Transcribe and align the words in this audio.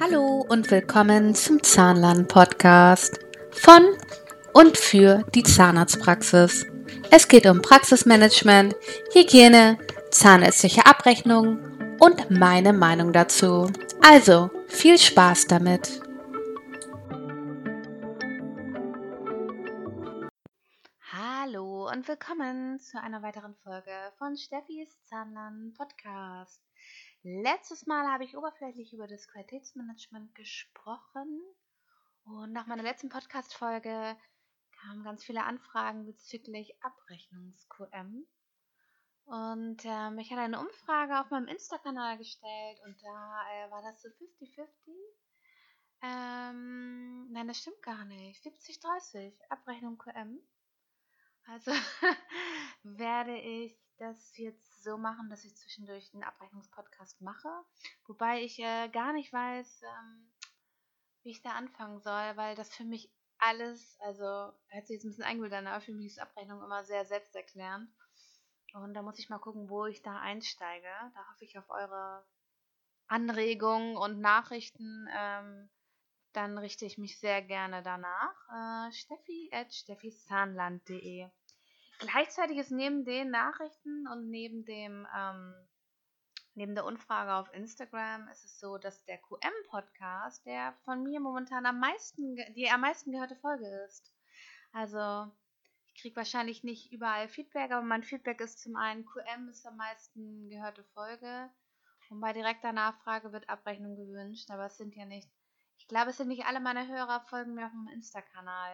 Hallo 0.00 0.44
und 0.48 0.72
willkommen 0.72 1.36
zum 1.36 1.62
Zahnlern 1.62 2.26
Podcast 2.26 3.20
von 3.52 3.84
und 4.52 4.76
für 4.76 5.22
die 5.32 5.44
Zahnarztpraxis. 5.44 6.66
Es 7.12 7.28
geht 7.28 7.46
um 7.46 7.62
Praxismanagement, 7.62 8.74
Hygiene, 9.12 9.78
zahnärztliche 10.10 10.86
Abrechnung 10.86 11.60
und 12.00 12.30
meine 12.30 12.72
Meinung 12.72 13.12
dazu. 13.12 13.70
Also, 14.02 14.50
viel 14.66 14.98
Spaß 14.98 15.46
damit. 15.46 16.02
Hallo 21.12 21.88
und 21.88 22.08
willkommen 22.08 22.80
zu 22.80 23.00
einer 23.00 23.22
weiteren 23.22 23.54
Folge 23.62 23.92
von 24.18 24.36
Steffis 24.36 25.00
Zahnlern 25.04 25.72
Podcast. 25.78 26.60
Letztes 27.26 27.86
Mal 27.86 28.06
habe 28.12 28.24
ich 28.24 28.36
oberflächlich 28.36 28.92
über 28.92 29.06
das 29.06 29.26
Qualitätsmanagement 29.28 30.34
gesprochen 30.34 31.40
und 32.24 32.52
nach 32.52 32.66
meiner 32.66 32.82
letzten 32.82 33.08
Podcast-Folge 33.08 34.14
kamen 34.78 35.04
ganz 35.04 35.24
viele 35.24 35.42
Anfragen 35.42 36.04
bezüglich 36.04 36.76
Abrechnungs-QM. 36.82 38.26
Und 39.24 39.82
ähm, 39.86 40.18
ich 40.18 40.30
hatte 40.30 40.42
eine 40.42 40.60
Umfrage 40.60 41.18
auf 41.18 41.30
meinem 41.30 41.48
Insta-Kanal 41.48 42.18
gestellt 42.18 42.80
und 42.84 43.02
da 43.02 43.42
äh, 43.52 43.70
war 43.70 43.80
das 43.80 44.02
so 44.02 44.10
50-50. 44.10 44.68
Ähm, 46.02 47.32
nein, 47.32 47.48
das 47.48 47.56
stimmt 47.56 47.80
gar 47.80 48.04
nicht. 48.04 48.44
70-30 48.44 49.32
Abrechnung 49.48 49.96
QM. 49.96 50.40
Also 51.46 51.70
werde 52.82 53.38
ich 53.38 53.78
das 53.96 54.36
jetzt 54.36 54.73
so 54.84 54.96
machen, 54.96 55.28
dass 55.30 55.44
ich 55.44 55.56
zwischendurch 55.56 56.12
einen 56.14 56.22
Abrechnungspodcast 56.22 57.20
mache. 57.22 57.48
Wobei 58.06 58.42
ich 58.42 58.58
äh, 58.60 58.88
gar 58.90 59.12
nicht 59.12 59.32
weiß, 59.32 59.82
ähm, 59.82 60.32
wie 61.22 61.30
ich 61.30 61.42
da 61.42 61.50
anfangen 61.50 62.00
soll, 62.00 62.36
weil 62.36 62.54
das 62.54 62.72
für 62.72 62.84
mich 62.84 63.10
alles, 63.38 63.98
also 64.00 64.24
hört 64.68 64.86
sich 64.86 64.94
jetzt 64.94 65.04
ein 65.04 65.08
bisschen 65.08 65.24
eingebildet 65.24 65.66
aber 65.66 65.80
für 65.80 65.92
mich 65.92 66.06
ist 66.06 66.18
Abrechnung 66.18 66.62
immer 66.62 66.84
sehr 66.84 67.04
selbsterklärend. 67.04 67.90
Und 68.74 68.94
da 68.94 69.02
muss 69.02 69.18
ich 69.18 69.28
mal 69.28 69.38
gucken, 69.38 69.68
wo 69.68 69.86
ich 69.86 70.02
da 70.02 70.20
einsteige. 70.20 70.88
Da 71.14 71.28
hoffe 71.30 71.44
ich 71.44 71.58
auf 71.58 71.70
eure 71.70 72.24
Anregungen 73.06 73.96
und 73.96 74.20
Nachrichten. 74.20 75.08
Ähm, 75.16 75.70
dann 76.32 76.58
richte 76.58 76.84
ich 76.84 76.98
mich 76.98 77.20
sehr 77.20 77.42
gerne 77.42 77.82
danach. 77.82 78.88
Äh, 78.88 78.92
Steffi 78.92 79.50
at 79.52 79.72
steffisahnland.de 79.72 81.30
Gleichzeitig 82.06 82.58
ist 82.58 82.70
neben 82.70 83.04
den 83.04 83.30
Nachrichten 83.30 84.06
und 84.08 84.28
neben 84.28 84.64
dem 84.64 85.06
ähm, 85.16 85.54
neben 86.54 86.74
der 86.74 86.84
Umfrage 86.84 87.34
auf 87.34 87.52
Instagram 87.52 88.28
ist 88.28 88.44
es 88.44 88.58
so, 88.58 88.78
dass 88.78 89.04
der 89.04 89.18
QM-Podcast, 89.18 90.46
der 90.46 90.74
von 90.84 91.02
mir 91.02 91.20
momentan 91.20 91.66
am 91.66 91.80
meisten, 91.80 92.36
die 92.54 92.70
am 92.70 92.80
meisten 92.80 93.12
gehörte 93.12 93.36
Folge 93.36 93.66
ist. 93.86 94.12
Also 94.72 95.32
ich 95.86 96.00
kriege 96.00 96.16
wahrscheinlich 96.16 96.62
nicht 96.64 96.92
überall 96.92 97.28
Feedback, 97.28 97.70
aber 97.70 97.82
mein 97.82 98.02
Feedback 98.02 98.40
ist 98.40 98.60
zum 98.60 98.76
einen, 98.76 99.04
QM 99.04 99.48
ist 99.48 99.66
am 99.66 99.76
meisten 99.76 100.48
gehörte 100.48 100.84
Folge 100.94 101.50
und 102.10 102.20
bei 102.20 102.32
direkter 102.32 102.72
Nachfrage 102.72 103.32
wird 103.32 103.48
Abrechnung 103.48 103.96
gewünscht, 103.96 104.50
aber 104.50 104.66
es 104.66 104.76
sind 104.76 104.94
ja 104.94 105.04
nicht 105.06 105.30
ich 105.84 105.88
glaube, 105.88 106.12
es 106.12 106.16
sind 106.16 106.28
nicht 106.28 106.46
alle 106.46 106.60
meine 106.60 106.88
Hörer 106.88 107.20
folgen 107.28 107.52
mir 107.52 107.66
auf 107.66 107.72
dem 107.72 107.88
Insta-Kanal. 107.92 108.72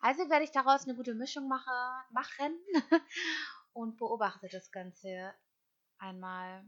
Also 0.00 0.28
werde 0.28 0.42
ich 0.42 0.50
daraus 0.50 0.82
eine 0.84 0.96
gute 0.96 1.14
Mischung 1.14 1.46
mache, 1.46 1.70
machen 2.10 2.58
und 3.72 3.96
beobachte 3.96 4.48
das 4.50 4.72
Ganze 4.72 5.32
einmal. 5.98 6.64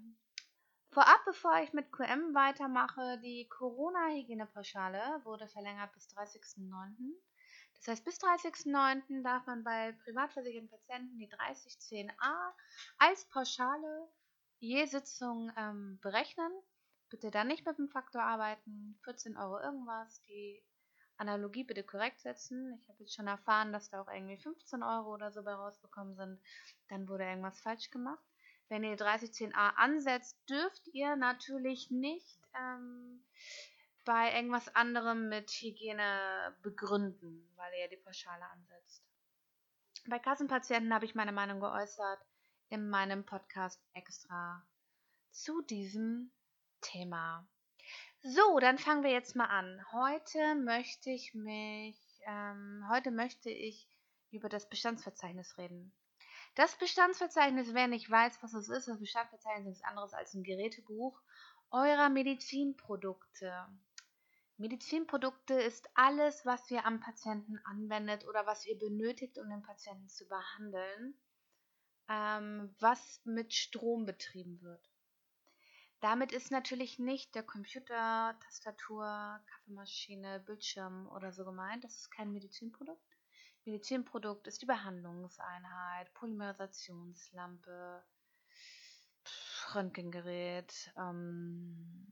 Vorab, 0.90 1.24
bevor 1.24 1.58
ich 1.58 1.72
mit 1.72 1.90
QM 1.90 2.34
weitermache, 2.34 3.18
die 3.18 3.48
Corona-Hygienepauschale 3.48 5.22
wurde 5.24 5.48
verlängert 5.48 5.92
bis 5.92 6.06
30.09. 6.10 6.94
Das 7.74 7.88
heißt, 7.88 8.04
bis 8.04 8.20
30.09. 8.20 9.24
darf 9.24 9.44
man 9.46 9.64
bei 9.64 9.90
privatversicherten 10.04 10.70
Patienten 10.70 11.18
die 11.18 11.28
3010a 11.28 12.52
als 12.98 13.24
Pauschale 13.24 14.08
je 14.60 14.86
Sitzung 14.86 15.50
ähm, 15.56 15.98
berechnen. 16.00 16.52
Bitte 17.10 17.30
dann 17.30 17.48
nicht 17.48 17.66
mit 17.66 17.76
dem 17.76 17.88
Faktor 17.88 18.22
arbeiten. 18.22 18.98
14 19.04 19.36
Euro 19.36 19.60
irgendwas. 19.60 20.22
Die 20.22 20.62
Analogie 21.16 21.64
bitte 21.64 21.82
korrekt 21.82 22.20
setzen. 22.20 22.80
Ich 22.80 22.88
habe 22.88 23.02
jetzt 23.02 23.14
schon 23.14 23.26
erfahren, 23.26 23.72
dass 23.72 23.90
da 23.90 24.00
auch 24.00 24.08
irgendwie 24.08 24.38
15 24.38 24.82
Euro 24.82 25.12
oder 25.12 25.30
so 25.30 25.42
bei 25.42 25.52
rausbekommen 25.52 26.14
sind. 26.14 26.40
Dann 26.88 27.08
wurde 27.08 27.24
irgendwas 27.24 27.60
falsch 27.60 27.90
gemacht. 27.90 28.24
Wenn 28.68 28.84
ihr 28.84 28.96
3010a 28.96 29.74
ansetzt, 29.74 30.38
dürft 30.48 30.86
ihr 30.88 31.16
natürlich 31.16 31.90
nicht 31.90 32.38
ähm, 32.54 33.22
bei 34.04 34.32
irgendwas 34.34 34.74
anderem 34.74 35.28
mit 35.28 35.50
Hygiene 35.50 36.56
begründen, 36.62 37.52
weil 37.56 37.72
ihr 37.80 37.88
die 37.88 37.96
Pauschale 37.96 38.44
ansetzt. 38.44 39.04
Bei 40.08 40.18
Kassenpatienten 40.18 40.94
habe 40.94 41.04
ich 41.04 41.14
meine 41.14 41.32
Meinung 41.32 41.60
geäußert 41.60 42.20
in 42.68 42.88
meinem 42.88 43.26
Podcast 43.26 43.82
extra 43.92 44.64
zu 45.32 45.60
diesem 45.62 46.30
Thema. 46.80 47.46
So, 48.22 48.58
dann 48.58 48.78
fangen 48.78 49.02
wir 49.02 49.10
jetzt 49.10 49.34
mal 49.36 49.46
an. 49.46 49.84
Heute 49.92 50.54
möchte 50.56 51.10
ich 51.10 51.34
mich, 51.34 51.96
ähm, 52.26 52.84
heute 52.90 53.10
möchte 53.10 53.50
ich 53.50 53.88
über 54.30 54.48
das 54.48 54.68
Bestandsverzeichnis 54.68 55.56
reden. 55.58 55.92
Das 56.54 56.76
Bestandsverzeichnis, 56.76 57.74
wer 57.74 57.86
nicht 57.86 58.10
weiß, 58.10 58.42
was 58.42 58.54
es 58.54 58.68
ist, 58.68 58.88
das 58.88 58.98
Bestandsverzeichnis 58.98 59.60
ist 59.60 59.68
nichts 59.68 59.84
anderes 59.84 60.12
als 60.12 60.34
ein 60.34 60.42
Gerätebuch 60.42 61.20
eurer 61.70 62.08
Medizinprodukte. 62.08 63.52
Medizinprodukte 64.58 65.54
ist 65.54 65.88
alles, 65.94 66.44
was 66.44 66.70
ihr 66.70 66.84
am 66.84 67.00
Patienten 67.00 67.58
anwendet 67.64 68.26
oder 68.26 68.44
was 68.44 68.66
ihr 68.66 68.78
benötigt, 68.78 69.38
um 69.38 69.48
den 69.48 69.62
Patienten 69.62 70.08
zu 70.08 70.28
behandeln, 70.28 71.14
ähm, 72.08 72.74
was 72.80 73.20
mit 73.24 73.54
Strom 73.54 74.04
betrieben 74.04 74.60
wird. 74.60 74.89
Damit 76.00 76.32
ist 76.32 76.50
natürlich 76.50 76.98
nicht 76.98 77.34
der 77.34 77.42
Computer, 77.42 78.34
Tastatur, 78.42 79.38
Kaffeemaschine, 79.46 80.40
Bildschirm 80.40 81.06
oder 81.08 81.30
so 81.30 81.44
gemeint. 81.44 81.84
Das 81.84 81.94
ist 81.94 82.10
kein 82.10 82.32
Medizinprodukt. 82.32 83.04
Medizinprodukt 83.66 84.46
ist 84.46 84.62
die 84.62 84.66
Behandlungseinheit, 84.66 86.12
Polymerisationslampe, 86.14 88.02
Röntgengerät, 89.74 90.90
ähm, 90.96 92.10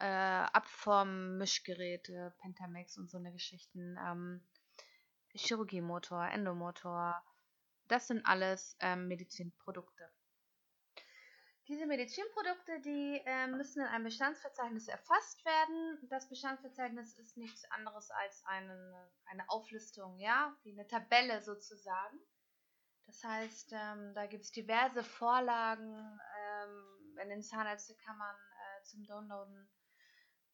äh, 0.00 0.04
Abformmischgeräte, 0.04 2.34
Pentamex 2.38 2.98
und 2.98 3.08
so 3.08 3.18
eine 3.18 3.32
Geschichten, 3.32 3.96
ähm, 4.04 4.44
Chirurgiemotor, 5.34 6.28
Endomotor. 6.28 7.22
Das 7.86 8.08
sind 8.08 8.26
alles 8.26 8.76
ähm, 8.80 9.06
Medizinprodukte. 9.06 10.10
Diese 11.68 11.86
Medizinprodukte, 11.86 12.80
die 12.80 13.22
äh, 13.26 13.46
müssen 13.46 13.82
in 13.82 13.88
einem 13.88 14.04
Bestandsverzeichnis 14.04 14.88
erfasst 14.88 15.44
werden. 15.44 15.98
Das 16.08 16.26
Bestandsverzeichnis 16.26 17.18
ist 17.18 17.36
nichts 17.36 17.70
anderes 17.70 18.10
als 18.10 18.42
eine, 18.46 19.10
eine 19.26 19.46
Auflistung, 19.50 20.18
ja, 20.18 20.56
wie 20.62 20.72
eine 20.72 20.88
Tabelle 20.88 21.42
sozusagen. 21.42 22.18
Das 23.04 23.22
heißt, 23.22 23.72
ähm, 23.72 24.14
da 24.14 24.24
gibt 24.26 24.44
es 24.44 24.52
diverse 24.52 25.04
Vorlagen 25.04 26.18
ähm, 26.38 27.18
in 27.22 27.28
den 27.28 27.42
Zahnärztekammern 27.42 28.36
äh, 28.36 28.82
zum 28.84 29.04
Downloaden. 29.04 29.70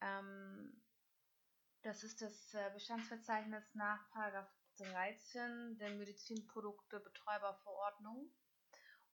Ähm, 0.01 0.83
das 1.83 2.03
ist 2.03 2.23
das 2.23 2.55
äh, 2.55 2.71
Bestandsverzeichnis 2.73 3.73
nach 3.75 4.05
13 4.79 5.79
der 5.79 5.91
Medizinprodukte-Betäuberverordnung. 5.91 8.35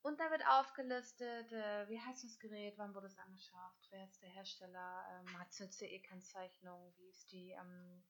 Und 0.04 0.20
da 0.20 0.32
wird 0.32 0.46
aufgelistet, 0.48 1.52
äh, 1.52 1.88
wie 1.88 2.00
heißt 2.00 2.24
das 2.24 2.40
Gerät, 2.40 2.74
wann 2.78 2.96
wurde 2.96 3.08
es 3.08 3.20
angeschafft, 3.20 3.88
wer 3.92 4.04
ist 4.06 4.22
der 4.22 4.30
Hersteller, 4.30 5.06
ähm, 5.12 5.40
hat 5.40 5.52
es 5.52 5.62
eine 5.62 5.70
CE-Kennzeichnung, 5.70 6.94
wie 6.98 7.10
ist 7.10 7.32
die 7.32 7.52
ähm, 7.52 8.04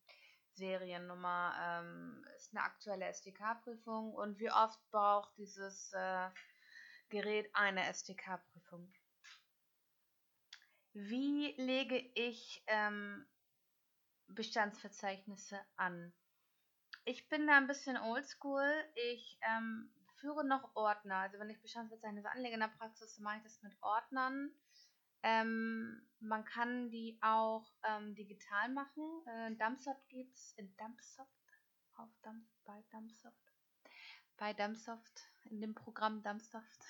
Seriennummer, 0.54 1.54
ähm, 1.60 2.26
ist 2.38 2.54
eine 2.54 2.64
aktuelle 2.64 3.06
SDK-Prüfung 3.08 4.14
und 4.14 4.40
wie 4.40 4.52
oft 4.52 4.80
braucht 4.90 5.36
dieses 5.38 5.92
äh, 5.92 6.30
Gerät 7.10 7.54
eine 7.54 7.86
SDK-Prüfung. 7.88 8.94
Wie 10.94 11.54
lege 11.58 11.98
ich 12.16 12.64
ähm, 12.68 13.26
Bestandsverzeichnisse 14.28 15.60
an? 15.76 16.14
Ich 17.04 17.28
bin 17.28 17.48
da 17.48 17.58
ein 17.58 17.68
bisschen 17.68 17.98
oldschool. 17.98 18.72
Ich 18.96 19.40
ähm, 19.42 19.92
führe 20.22 20.46
noch 20.46 20.76
Ordner. 20.76 21.18
Also 21.18 21.40
wenn 21.40 21.50
ich 21.50 21.62
Bestandsverzeichnisse 21.62 22.30
anlege 22.30 22.54
in 22.54 22.62
der 22.62 22.68
Praxis, 22.68 23.20
mache 23.20 23.38
ich 23.38 23.44
das 23.44 23.62
mit 23.64 23.76
Ordnern. 23.82 24.52
Ähm, 25.24 26.08
man 26.20 26.46
kann 26.46 26.90
die 26.90 27.18
auch 27.22 27.66
ähm, 27.84 28.16
digital 28.16 28.70
machen. 28.70 29.04
Äh, 29.28 29.56
Dumpsoft 29.56 30.08
gibt 30.10 30.36
es 30.36 30.54
in 30.54 30.76
Dumpsoft, 30.78 31.30
auf 31.96 32.10
Dump, 32.24 32.46
bei 32.66 32.84
Dumpsoft, 32.92 33.36
bei 34.38 34.54
Dumpsoft, 34.54 35.28
in 35.46 35.62
dem 35.62 35.76
Programm 35.76 36.24
Dumpsoft. 36.24 36.86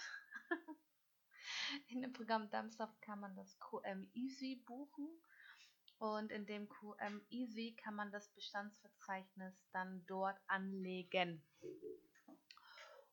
in 1.89 2.01
dem 2.01 2.13
Programm 2.13 2.49
Dumpsoft 2.49 3.01
kann 3.01 3.19
man 3.19 3.35
das 3.35 3.57
QM 3.59 4.09
Easy 4.13 4.61
buchen. 4.65 5.09
Und 5.97 6.31
in 6.31 6.47
dem 6.47 6.67
QM 6.67 7.21
Easy 7.29 7.75
kann 7.75 7.93
man 7.95 8.11
das 8.11 8.27
Bestandsverzeichnis 8.29 9.53
dann 9.71 10.03
dort 10.07 10.39
anlegen. 10.47 11.43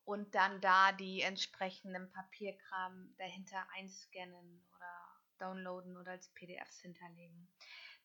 Und 0.09 0.33
dann 0.33 0.59
da 0.59 0.91
die 0.91 1.21
entsprechenden 1.21 2.11
Papierkram 2.11 3.13
dahinter 3.19 3.63
einscannen 3.77 4.65
oder 4.75 5.19
downloaden 5.37 5.97
oder 5.97 6.13
als 6.13 6.29
PDFs 6.29 6.81
hinterlegen. 6.81 7.47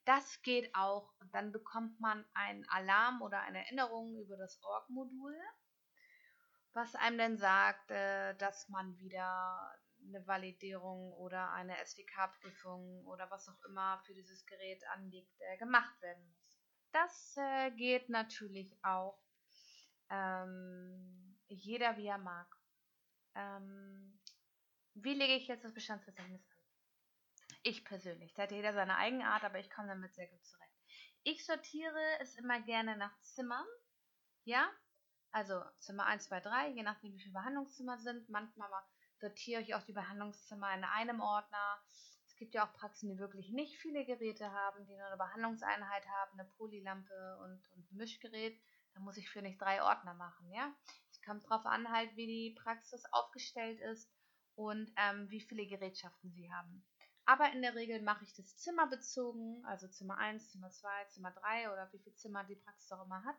Das 0.04 0.42
geht 0.42 0.74
auch. 0.74 1.14
Dann 1.32 1.50
bekommt 1.50 1.98
man 2.00 2.22
einen 2.34 2.68
Alarm 2.68 3.22
oder 3.22 3.40
eine 3.40 3.64
Erinnerung 3.64 4.18
über 4.18 4.36
das 4.36 4.62
Org-Modul, 4.62 5.34
was 6.74 6.94
einem 6.94 7.16
dann 7.16 7.38
sagt, 7.38 7.90
äh, 7.90 8.34
dass 8.34 8.68
man 8.68 8.98
wieder 8.98 9.74
eine 10.06 10.26
Validierung 10.26 11.14
oder 11.14 11.52
eine 11.52 11.78
SDK-Prüfung 11.78 13.06
oder 13.06 13.30
was 13.30 13.48
auch 13.48 13.64
immer 13.64 14.02
für 14.04 14.12
dieses 14.12 14.44
Gerät 14.44 14.86
anliegt, 14.88 15.40
äh, 15.40 15.56
gemacht 15.56 15.98
werden 16.02 16.22
muss. 16.26 16.60
Das 16.92 17.34
äh, 17.38 17.70
geht 17.70 18.10
natürlich 18.10 18.76
auch 18.82 19.18
ähm, 20.10 20.73
jeder, 21.54 21.96
wie 21.96 22.06
er 22.06 22.18
mag. 22.18 22.46
Ähm, 23.34 24.20
wie 24.94 25.14
lege 25.14 25.34
ich 25.34 25.48
jetzt 25.48 25.64
das 25.64 25.74
Bestandsverzeichnis 25.74 26.46
an? 26.48 26.54
Ich 27.62 27.84
persönlich. 27.84 28.34
Da 28.34 28.42
hat 28.42 28.52
jeder 28.52 28.72
seine 28.72 28.96
Eigenart, 28.96 29.42
aber 29.44 29.58
ich 29.58 29.70
komme 29.70 29.88
damit 29.88 30.14
sehr 30.14 30.28
gut 30.28 30.44
zurecht. 30.44 30.70
Ich 31.22 31.44
sortiere 31.46 32.18
es 32.20 32.36
immer 32.36 32.60
gerne 32.60 32.96
nach 32.96 33.18
Zimmern. 33.20 33.66
Ja, 34.44 34.70
also 35.30 35.62
Zimmer 35.78 36.06
1, 36.06 36.24
2, 36.26 36.40
3, 36.40 36.68
je 36.68 36.82
nachdem 36.82 37.14
wie 37.14 37.20
viele 37.20 37.32
Behandlungszimmer 37.32 37.98
sind. 37.98 38.28
Manchmal 38.28 38.70
sortiere 39.18 39.62
ich 39.62 39.74
auch 39.74 39.82
die 39.82 39.92
Behandlungszimmer 39.92 40.74
in 40.74 40.84
einem 40.84 41.20
Ordner. 41.20 41.82
Es 42.26 42.36
gibt 42.36 42.54
ja 42.54 42.66
auch 42.66 42.72
Praxen, 42.74 43.08
die 43.08 43.18
wirklich 43.18 43.50
nicht 43.50 43.78
viele 43.78 44.04
Geräte 44.04 44.50
haben, 44.52 44.86
die 44.86 44.94
nur 44.96 45.06
eine 45.06 45.16
Behandlungseinheit 45.16 46.06
haben, 46.06 46.38
eine 46.38 46.48
Polylampe 46.50 47.38
und, 47.42 47.68
und 47.74 47.90
ein 47.90 47.96
Mischgerät. 47.96 48.60
Da 48.92 49.00
muss 49.00 49.16
ich 49.16 49.28
für 49.28 49.42
nicht 49.42 49.60
drei 49.60 49.82
Ordner 49.82 50.14
machen, 50.14 50.52
ja. 50.52 50.72
Kommt 51.24 51.44
darauf 51.44 51.66
an, 51.66 51.90
halt, 51.90 52.14
wie 52.16 52.26
die 52.26 52.56
Praxis 52.62 53.04
aufgestellt 53.12 53.80
ist 53.80 54.10
und 54.56 54.92
ähm, 54.96 55.28
wie 55.30 55.40
viele 55.40 55.66
Gerätschaften 55.66 56.32
sie 56.32 56.52
haben. 56.52 56.84
Aber 57.26 57.50
in 57.52 57.62
der 57.62 57.74
Regel 57.74 58.02
mache 58.02 58.24
ich 58.24 58.34
das 58.34 58.56
zimmerbezogen, 58.58 59.64
also 59.64 59.88
Zimmer 59.88 60.18
1, 60.18 60.50
Zimmer 60.50 60.70
2, 60.70 61.04
Zimmer 61.06 61.30
3 61.30 61.72
oder 61.72 61.90
wie 61.92 61.98
viele 61.98 62.14
Zimmer 62.16 62.44
die 62.44 62.56
Praxis 62.56 62.92
auch 62.92 63.04
immer 63.04 63.24
hat. 63.24 63.36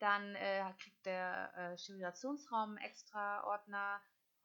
Dann 0.00 0.34
äh, 0.34 0.64
kriegt 0.78 1.06
der 1.06 1.54
äh, 1.56 1.78
Sterilisationsraum 1.78 2.76
extra 2.78 3.44
Ordner, 3.44 4.02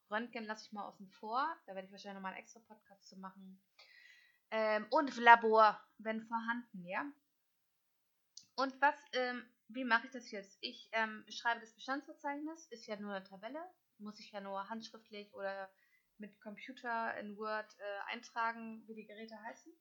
Röntgen 0.09 0.45
lasse 0.45 0.65
ich 0.65 0.71
mal 0.71 0.85
außen 0.85 1.09
vor. 1.09 1.45
Da 1.65 1.75
werde 1.75 1.88
ich 1.88 1.91
wahrscheinlich 1.91 2.15
nochmal 2.15 2.33
einen 2.33 2.41
extra 2.41 2.59
Podcast 2.62 3.07
zu 3.07 3.18
machen. 3.18 3.62
Ähm, 4.51 4.85
und 4.91 5.15
Labor, 5.18 5.80
wenn 5.97 6.21
vorhanden, 6.21 6.85
ja. 6.85 7.06
Und 8.56 8.80
was, 8.81 8.95
ähm, 9.13 9.44
wie 9.69 9.83
mache 9.83 10.07
ich 10.07 10.11
das 10.11 10.31
jetzt? 10.31 10.57
Ich 10.61 10.89
ähm, 10.91 11.25
schreibe 11.29 11.61
das 11.61 11.73
Bestandsverzeichnis, 11.73 12.67
ist 12.67 12.87
ja 12.87 12.95
nur 12.97 13.13
eine 13.13 13.23
Tabelle, 13.23 13.63
muss 13.97 14.19
ich 14.19 14.31
ja 14.31 14.41
nur 14.41 14.69
handschriftlich 14.69 15.33
oder 15.33 15.69
mit 16.17 16.39
Computer 16.41 17.17
in 17.17 17.37
Word 17.37 17.75
äh, 17.79 18.13
eintragen, 18.13 18.83
wie 18.87 18.95
die 18.95 19.05
Geräte 19.05 19.39
heißen. 19.43 19.71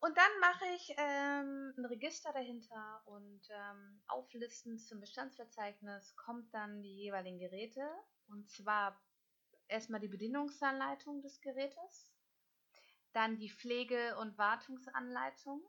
Und 0.00 0.16
dann 0.16 0.40
mache 0.40 0.64
ich 0.74 0.94
ähm, 0.96 1.74
ein 1.78 1.84
Register 1.84 2.32
dahinter 2.32 3.02
und 3.06 3.42
ähm, 3.50 4.02
auflisten 4.08 4.78
zum 4.78 5.00
Bestandsverzeichnis 5.00 6.16
kommt 6.16 6.52
dann 6.52 6.82
die 6.82 6.96
jeweiligen 6.96 7.38
Geräte 7.38 7.88
und 8.26 8.50
zwar 8.50 9.00
erstmal 9.68 10.00
die 10.00 10.08
Bedienungsanleitung 10.08 11.22
des 11.22 11.40
Gerätes, 11.40 12.12
dann 13.12 13.38
die 13.38 13.50
Pflege- 13.50 14.16
und 14.18 14.36
Wartungsanleitung, 14.38 15.62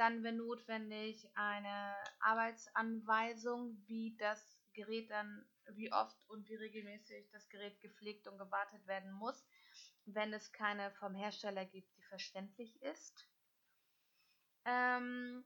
dann, 0.00 0.24
wenn 0.24 0.38
notwendig, 0.38 1.28
eine 1.34 1.94
Arbeitsanweisung, 2.20 3.76
wie 3.86 4.16
das 4.16 4.58
Gerät 4.72 5.10
dann, 5.10 5.46
wie 5.74 5.92
oft 5.92 6.26
und 6.30 6.48
wie 6.48 6.54
regelmäßig 6.54 7.28
das 7.32 7.46
Gerät 7.50 7.78
gepflegt 7.82 8.26
und 8.26 8.38
gewartet 8.38 8.86
werden 8.86 9.12
muss, 9.12 9.46
wenn 10.06 10.32
es 10.32 10.52
keine 10.52 10.90
vom 10.92 11.14
Hersteller 11.14 11.66
gibt, 11.66 11.94
die 11.98 12.02
verständlich 12.04 12.80
ist. 12.82 13.28
Ähm, 14.64 15.44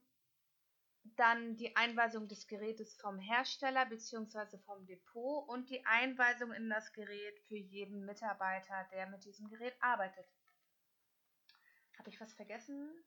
dann 1.17 1.56
die 1.56 1.75
Einweisung 1.75 2.29
des 2.29 2.47
Gerätes 2.47 2.95
vom 2.95 3.19
Hersteller 3.19 3.87
bzw. 3.87 4.59
vom 4.59 4.87
Depot 4.87 5.49
und 5.49 5.69
die 5.69 5.85
Einweisung 5.85 6.53
in 6.53 6.71
das 6.71 6.93
Gerät 6.93 7.41
für 7.49 7.59
jeden 7.59 8.06
Mitarbeiter, 8.06 8.89
der 8.93 9.09
mit 9.09 9.25
diesem 9.25 9.49
Gerät 9.49 9.75
arbeitet. 9.81 10.27
Habe 11.99 12.11
ich 12.11 12.21
was 12.21 12.33
vergessen? 12.35 13.05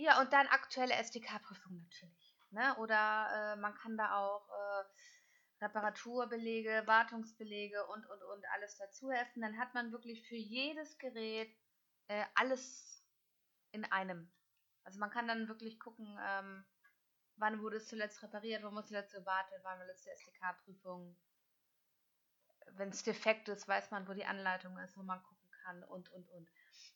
Ja, 0.00 0.20
und 0.20 0.32
dann 0.32 0.46
aktuelle 0.46 0.94
SDK-Prüfung 0.94 1.76
natürlich. 1.76 2.36
Ne? 2.50 2.76
Oder 2.76 3.54
äh, 3.54 3.56
man 3.56 3.74
kann 3.74 3.96
da 3.96 4.16
auch 4.16 4.48
äh, 4.48 5.64
Reparaturbelege, 5.64 6.84
Wartungsbelege 6.86 7.84
und, 7.88 8.06
und, 8.06 8.22
und 8.22 8.44
alles 8.54 8.76
dazu 8.76 9.10
helfen. 9.10 9.42
Dann 9.42 9.58
hat 9.58 9.74
man 9.74 9.90
wirklich 9.90 10.24
für 10.28 10.36
jedes 10.36 10.98
Gerät 10.98 11.52
äh, 12.06 12.24
alles 12.36 13.04
in 13.72 13.84
einem. 13.86 14.30
Also 14.84 15.00
man 15.00 15.10
kann 15.10 15.26
dann 15.26 15.48
wirklich 15.48 15.80
gucken, 15.80 16.16
ähm, 16.24 16.64
wann 17.34 17.60
wurde 17.60 17.78
es 17.78 17.88
zuletzt 17.88 18.22
repariert, 18.22 18.62
wann 18.62 18.74
wurde 18.74 18.82
es 18.84 18.88
zuletzt 18.88 19.14
gewartet, 19.14 19.58
wann 19.64 19.80
war 19.80 19.86
letzte 19.86 20.12
SDK-Prüfung. 20.12 21.18
Wenn 22.76 22.90
es 22.90 23.02
defekt 23.02 23.48
ist, 23.48 23.66
weiß 23.66 23.90
man, 23.90 24.06
wo 24.06 24.12
die 24.14 24.24
Anleitung 24.24 24.78
ist, 24.78 24.96
wo 24.96 25.02
man 25.02 25.20
gucken 25.24 25.50
kann 25.64 25.82
und, 25.82 26.08
und, 26.10 26.30
und. 26.30 26.48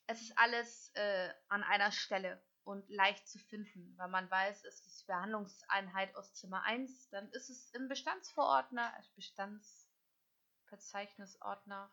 Es 0.06 0.22
ist 0.22 0.38
alles 0.38 0.92
äh, 0.94 1.34
an 1.48 1.64
einer 1.64 1.90
Stelle 1.90 2.40
und 2.64 2.88
leicht 2.88 3.28
zu 3.28 3.38
finden, 3.38 3.94
weil 3.96 4.08
man 4.08 4.30
weiß, 4.30 4.64
es 4.64 4.86
ist 4.86 5.02
die 5.02 5.06
Behandlungseinheit 5.06 6.14
aus 6.14 6.32
Zimmer 6.34 6.62
1, 6.62 7.08
dann 7.10 7.28
ist 7.30 7.50
es 7.50 7.70
im 7.70 7.88
Bestandsverordner, 7.88 8.94
als 8.94 9.08
Bestandsverzeichnisordner 9.10 11.92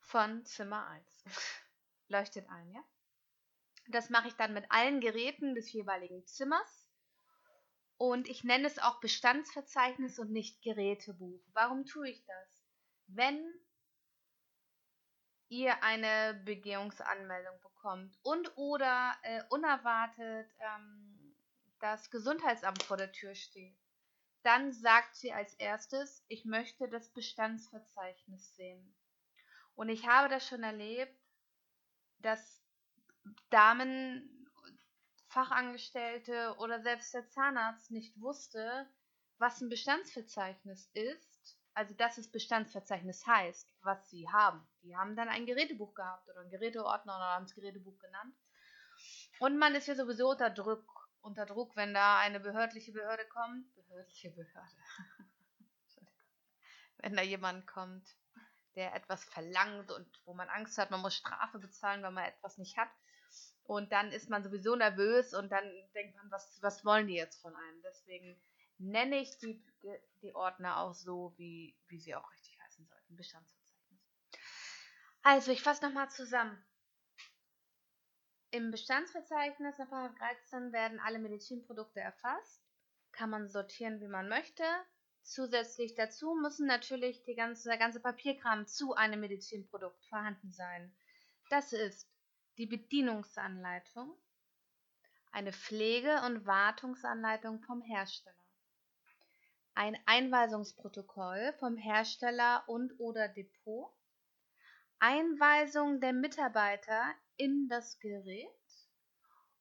von 0.00 0.44
Zimmer 0.44 0.86
1. 0.88 1.24
Leuchtet 2.08 2.48
ein, 2.48 2.70
ja? 2.72 2.82
Das 3.88 4.10
mache 4.10 4.28
ich 4.28 4.34
dann 4.34 4.54
mit 4.54 4.70
allen 4.70 5.00
Geräten 5.00 5.54
des 5.54 5.72
jeweiligen 5.72 6.24
Zimmers. 6.26 6.88
Und 7.96 8.28
ich 8.28 8.44
nenne 8.44 8.66
es 8.66 8.78
auch 8.78 9.00
Bestandsverzeichnis 9.00 10.18
und 10.18 10.30
nicht 10.30 10.62
Gerätebuch. 10.62 11.40
Warum 11.52 11.84
tue 11.84 12.10
ich 12.10 12.24
das? 12.24 12.64
Wenn 13.06 13.42
ihr 15.48 15.82
eine 15.82 16.40
Begehungsanmeldung 16.44 17.56
bekommt 17.56 17.71
und 18.22 18.56
oder 18.56 19.14
äh, 19.22 19.42
unerwartet 19.50 20.50
ähm, 20.60 21.34
das 21.80 22.10
Gesundheitsamt 22.10 22.82
vor 22.82 22.96
der 22.96 23.12
Tür 23.12 23.34
steht, 23.34 23.76
dann 24.42 24.72
sagt 24.72 25.16
sie 25.16 25.32
als 25.32 25.54
erstes, 25.54 26.24
ich 26.28 26.44
möchte 26.44 26.88
das 26.88 27.08
Bestandsverzeichnis 27.10 28.54
sehen. 28.56 28.94
Und 29.74 29.88
ich 29.88 30.06
habe 30.06 30.28
das 30.28 30.46
schon 30.46 30.62
erlebt, 30.62 31.16
dass 32.18 32.62
Damen, 33.50 34.28
Fachangestellte 35.28 36.54
oder 36.58 36.82
selbst 36.82 37.14
der 37.14 37.28
Zahnarzt 37.30 37.90
nicht 37.90 38.20
wusste, 38.20 38.86
was 39.38 39.60
ein 39.60 39.70
Bestandsverzeichnis 39.70 40.90
ist, 40.92 41.31
also 41.74 41.94
dass 41.94 42.18
es 42.18 42.30
Bestandsverzeichnis 42.30 43.26
heißt, 43.26 43.68
was 43.82 44.10
sie 44.10 44.28
haben. 44.28 44.66
Die 44.82 44.96
haben 44.96 45.16
dann 45.16 45.28
ein 45.28 45.46
Gerätebuch 45.46 45.94
gehabt 45.94 46.28
oder 46.28 46.40
ein 46.40 46.50
Geräteordner 46.50 47.16
oder 47.16 47.34
haben 47.34 47.44
es 47.44 47.54
Gerätebuch 47.54 47.98
genannt. 47.98 48.34
Und 49.38 49.58
man 49.58 49.74
ist 49.74 49.88
ja 49.88 49.94
sowieso 49.94 50.30
unter 50.30 50.50
Druck, 50.50 51.10
unter 51.22 51.46
Druck, 51.46 51.74
wenn 51.76 51.94
da 51.94 52.18
eine 52.18 52.40
behördliche 52.40 52.92
Behörde 52.92 53.26
kommt. 53.26 53.74
Behördliche 53.74 54.30
Behörde. 54.30 54.76
wenn 56.98 57.16
da 57.16 57.22
jemand 57.22 57.66
kommt, 57.66 58.06
der 58.76 58.94
etwas 58.94 59.24
verlangt 59.24 59.90
und 59.90 60.06
wo 60.24 60.34
man 60.34 60.48
Angst 60.48 60.78
hat, 60.78 60.90
man 60.90 61.00
muss 61.00 61.14
Strafe 61.14 61.58
bezahlen, 61.58 62.02
weil 62.02 62.12
man 62.12 62.24
etwas 62.24 62.58
nicht 62.58 62.76
hat. 62.76 62.88
Und 63.64 63.92
dann 63.92 64.10
ist 64.12 64.28
man 64.28 64.42
sowieso 64.42 64.76
nervös 64.76 65.34
und 65.34 65.50
dann 65.50 65.64
denkt 65.94 66.16
man, 66.16 66.30
was, 66.30 66.58
was 66.62 66.84
wollen 66.84 67.06
die 67.06 67.14
jetzt 67.14 67.40
von 67.40 67.54
einem? 67.54 67.82
Deswegen 67.82 68.40
nenne 68.82 69.20
ich 69.20 69.38
die, 69.38 69.64
die 70.22 70.34
Ordner 70.34 70.78
auch 70.78 70.94
so, 70.94 71.34
wie, 71.36 71.76
wie 71.88 71.98
sie 71.98 72.14
auch 72.14 72.30
richtig 72.32 72.58
heißen 72.60 72.86
sollten. 72.86 73.16
Bestandsverzeichnis. 73.16 74.00
Also, 75.22 75.52
ich 75.52 75.62
fasse 75.62 75.84
nochmal 75.86 76.10
zusammen. 76.10 76.62
Im 78.50 78.70
Bestandsverzeichnis 78.70 79.78
nach 79.78 80.14
13 80.14 80.72
werden 80.72 81.00
alle 81.00 81.18
Medizinprodukte 81.18 82.00
erfasst. 82.00 82.62
Kann 83.12 83.30
man 83.30 83.48
sortieren, 83.48 84.00
wie 84.00 84.08
man 84.08 84.28
möchte. 84.28 84.64
Zusätzlich 85.22 85.94
dazu 85.94 86.34
müssen 86.34 86.66
natürlich 86.66 87.22
die 87.22 87.34
ganze, 87.34 87.68
der 87.68 87.78
ganze 87.78 88.00
Papierkram 88.00 88.66
zu 88.66 88.94
einem 88.94 89.20
Medizinprodukt 89.20 90.04
vorhanden 90.06 90.52
sein. 90.52 90.94
Das 91.48 91.72
ist 91.72 92.10
die 92.58 92.66
Bedienungsanleitung, 92.66 94.14
eine 95.30 95.52
Pflege- 95.52 96.22
und 96.26 96.44
Wartungsanleitung 96.44 97.62
vom 97.62 97.82
Hersteller, 97.82 98.41
ein 99.74 99.98
Einweisungsprotokoll 100.06 101.54
vom 101.58 101.76
Hersteller 101.76 102.64
und 102.66 102.98
oder 102.98 103.28
Depot, 103.28 103.92
Einweisung 104.98 106.00
der 106.00 106.12
Mitarbeiter 106.12 107.14
in 107.36 107.68
das 107.68 107.98
Gerät 107.98 108.48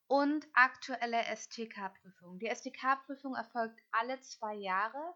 und 0.07 0.47
aktuelle 0.53 1.23
STK-Prüfung. 1.35 2.37
Die 2.39 2.53
STK-Prüfung 2.53 3.35
erfolgt 3.35 3.79
alle 3.91 4.19
zwei 4.19 4.55
Jahre, 4.55 5.15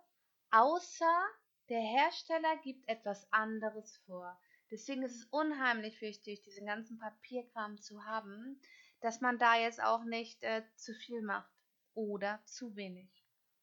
außer 0.52 1.28
der 1.70 1.82
Hersteller 1.82 2.58
gibt 2.64 2.88
etwas 2.88 3.32
anderes 3.32 3.98
vor. 4.06 4.40
Deswegen 4.72 5.04
ist 5.04 5.16
es 5.16 5.25
unheimlich 5.25 6.02
wichtig, 6.02 6.42
diesen 6.44 6.66
ganzen 6.66 6.98
Papierkram 6.98 7.80
zu 7.82 8.06
haben, 8.06 8.60
dass 9.02 9.22
man 9.22 9.38
da 9.38 9.56
jetzt 9.56 9.82
auch 9.82 10.04
nicht 10.06 10.42
äh, 10.44 10.64
zu 10.75 10.94
viel 10.94 11.22
macht 11.22 11.52
oder 11.94 12.42
zu 12.46 12.75
wenig. 12.75 13.10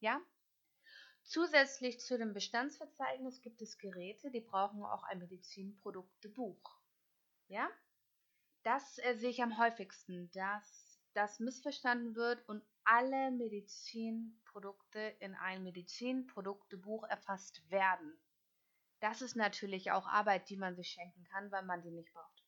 Ja? 0.00 0.20
Zusätzlich 1.24 2.00
zu 2.00 2.18
dem 2.18 2.32
Bestandsverzeichnis 2.34 3.40
gibt 3.40 3.62
es 3.62 3.78
Geräte, 3.78 4.30
die 4.30 4.40
brauchen 4.40 4.82
auch 4.82 5.04
ein 5.04 5.18
Medizinproduktebuch. 5.18 6.78
Ja? 7.48 7.68
Das 8.62 8.98
äh, 8.98 9.14
sehe 9.16 9.30
ich 9.30 9.42
am 9.42 9.58
häufigsten, 9.58 10.30
dass 10.32 11.00
das 11.14 11.40
missverstanden 11.40 12.14
wird 12.14 12.46
und 12.48 12.62
alle 12.84 13.30
Medizinprodukte 13.30 15.00
in 15.20 15.34
ein 15.34 15.62
Medizinproduktebuch 15.62 17.04
erfasst 17.04 17.70
werden. 17.70 18.18
Das 19.00 19.20
ist 19.20 19.36
natürlich 19.36 19.90
auch 19.90 20.06
Arbeit, 20.06 20.48
die 20.48 20.56
man 20.56 20.76
sich 20.76 20.88
schenken 20.88 21.24
kann, 21.24 21.50
weil 21.50 21.64
man 21.64 21.82
die 21.82 21.90
nicht 21.90 22.12
braucht. 22.12 22.44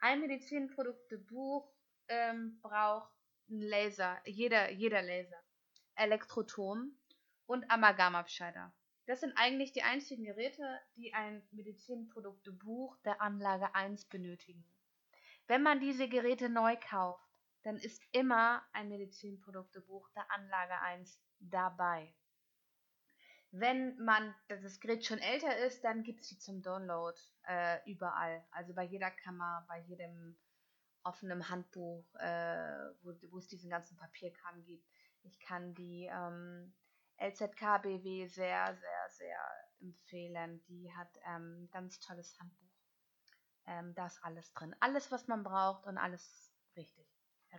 Ein 0.00 0.20
Medizinproduktebuch 0.20 1.72
ähm, 2.08 2.58
braucht 2.60 3.12
einen 3.48 3.62
Laser, 3.62 4.20
jeder, 4.24 4.70
jeder 4.70 5.02
Laser, 5.02 5.42
Elektrotom 5.94 6.98
und 7.46 7.70
Amalgamabscheider. 7.70 8.72
Das 9.06 9.20
sind 9.20 9.34
eigentlich 9.36 9.72
die 9.72 9.82
einzigen 9.82 10.24
Geräte, 10.24 10.80
die 10.96 11.12
ein 11.12 11.46
Medizinproduktebuch 11.50 12.96
der 13.04 13.20
Anlage 13.20 13.74
1 13.74 14.06
benötigen. 14.06 14.64
Wenn 15.46 15.62
man 15.62 15.80
diese 15.80 16.08
Geräte 16.08 16.48
neu 16.48 16.76
kauft, 16.76 17.28
dann 17.64 17.76
ist 17.76 18.02
immer 18.12 18.62
ein 18.72 18.88
Medizinproduktebuch 18.88 20.08
der 20.10 20.30
Anlage 20.30 20.80
1 20.80 21.20
dabei. 21.40 22.14
Wenn 23.50 23.96
man 23.98 24.34
das 24.48 24.80
Gerät 24.80 25.04
schon 25.04 25.18
älter 25.18 25.56
ist, 25.58 25.84
dann 25.84 26.02
gibt 26.02 26.22
es 26.22 26.28
sie 26.28 26.38
zum 26.38 26.62
Download 26.62 27.16
äh, 27.46 27.78
überall. 27.88 28.44
Also 28.50 28.74
bei 28.74 28.82
jeder 28.82 29.10
Kammer, 29.10 29.64
bei 29.68 29.80
jedem 29.80 30.36
offenen 31.04 31.48
Handbuch, 31.48 32.04
äh, 32.16 32.90
wo, 33.02 33.38
es 33.38 33.46
diesen 33.46 33.70
ganzen 33.70 33.96
Papierkram 33.96 34.64
gibt. 34.64 34.88
Ich 35.22 35.38
kann 35.38 35.74
die 35.74 36.08
ähm, 36.10 36.74
LZKBW 37.18 38.26
sehr, 38.26 38.74
sehr, 38.74 39.10
sehr 39.10 39.38
empfehlen. 39.80 40.64
Die 40.66 40.92
hat 40.94 41.08
ähm, 41.26 41.64
ein 41.64 41.70
ganz 41.70 42.00
tolles 42.00 42.38
Handbuch. 42.38 42.64
Ähm, 43.66 43.94
da 43.94 44.06
ist 44.06 44.22
alles 44.22 44.52
drin. 44.52 44.74
Alles, 44.80 45.10
was 45.10 45.26
man 45.26 45.42
braucht 45.42 45.86
und 45.86 45.98
alles 45.98 46.52
richtig. 46.76 47.06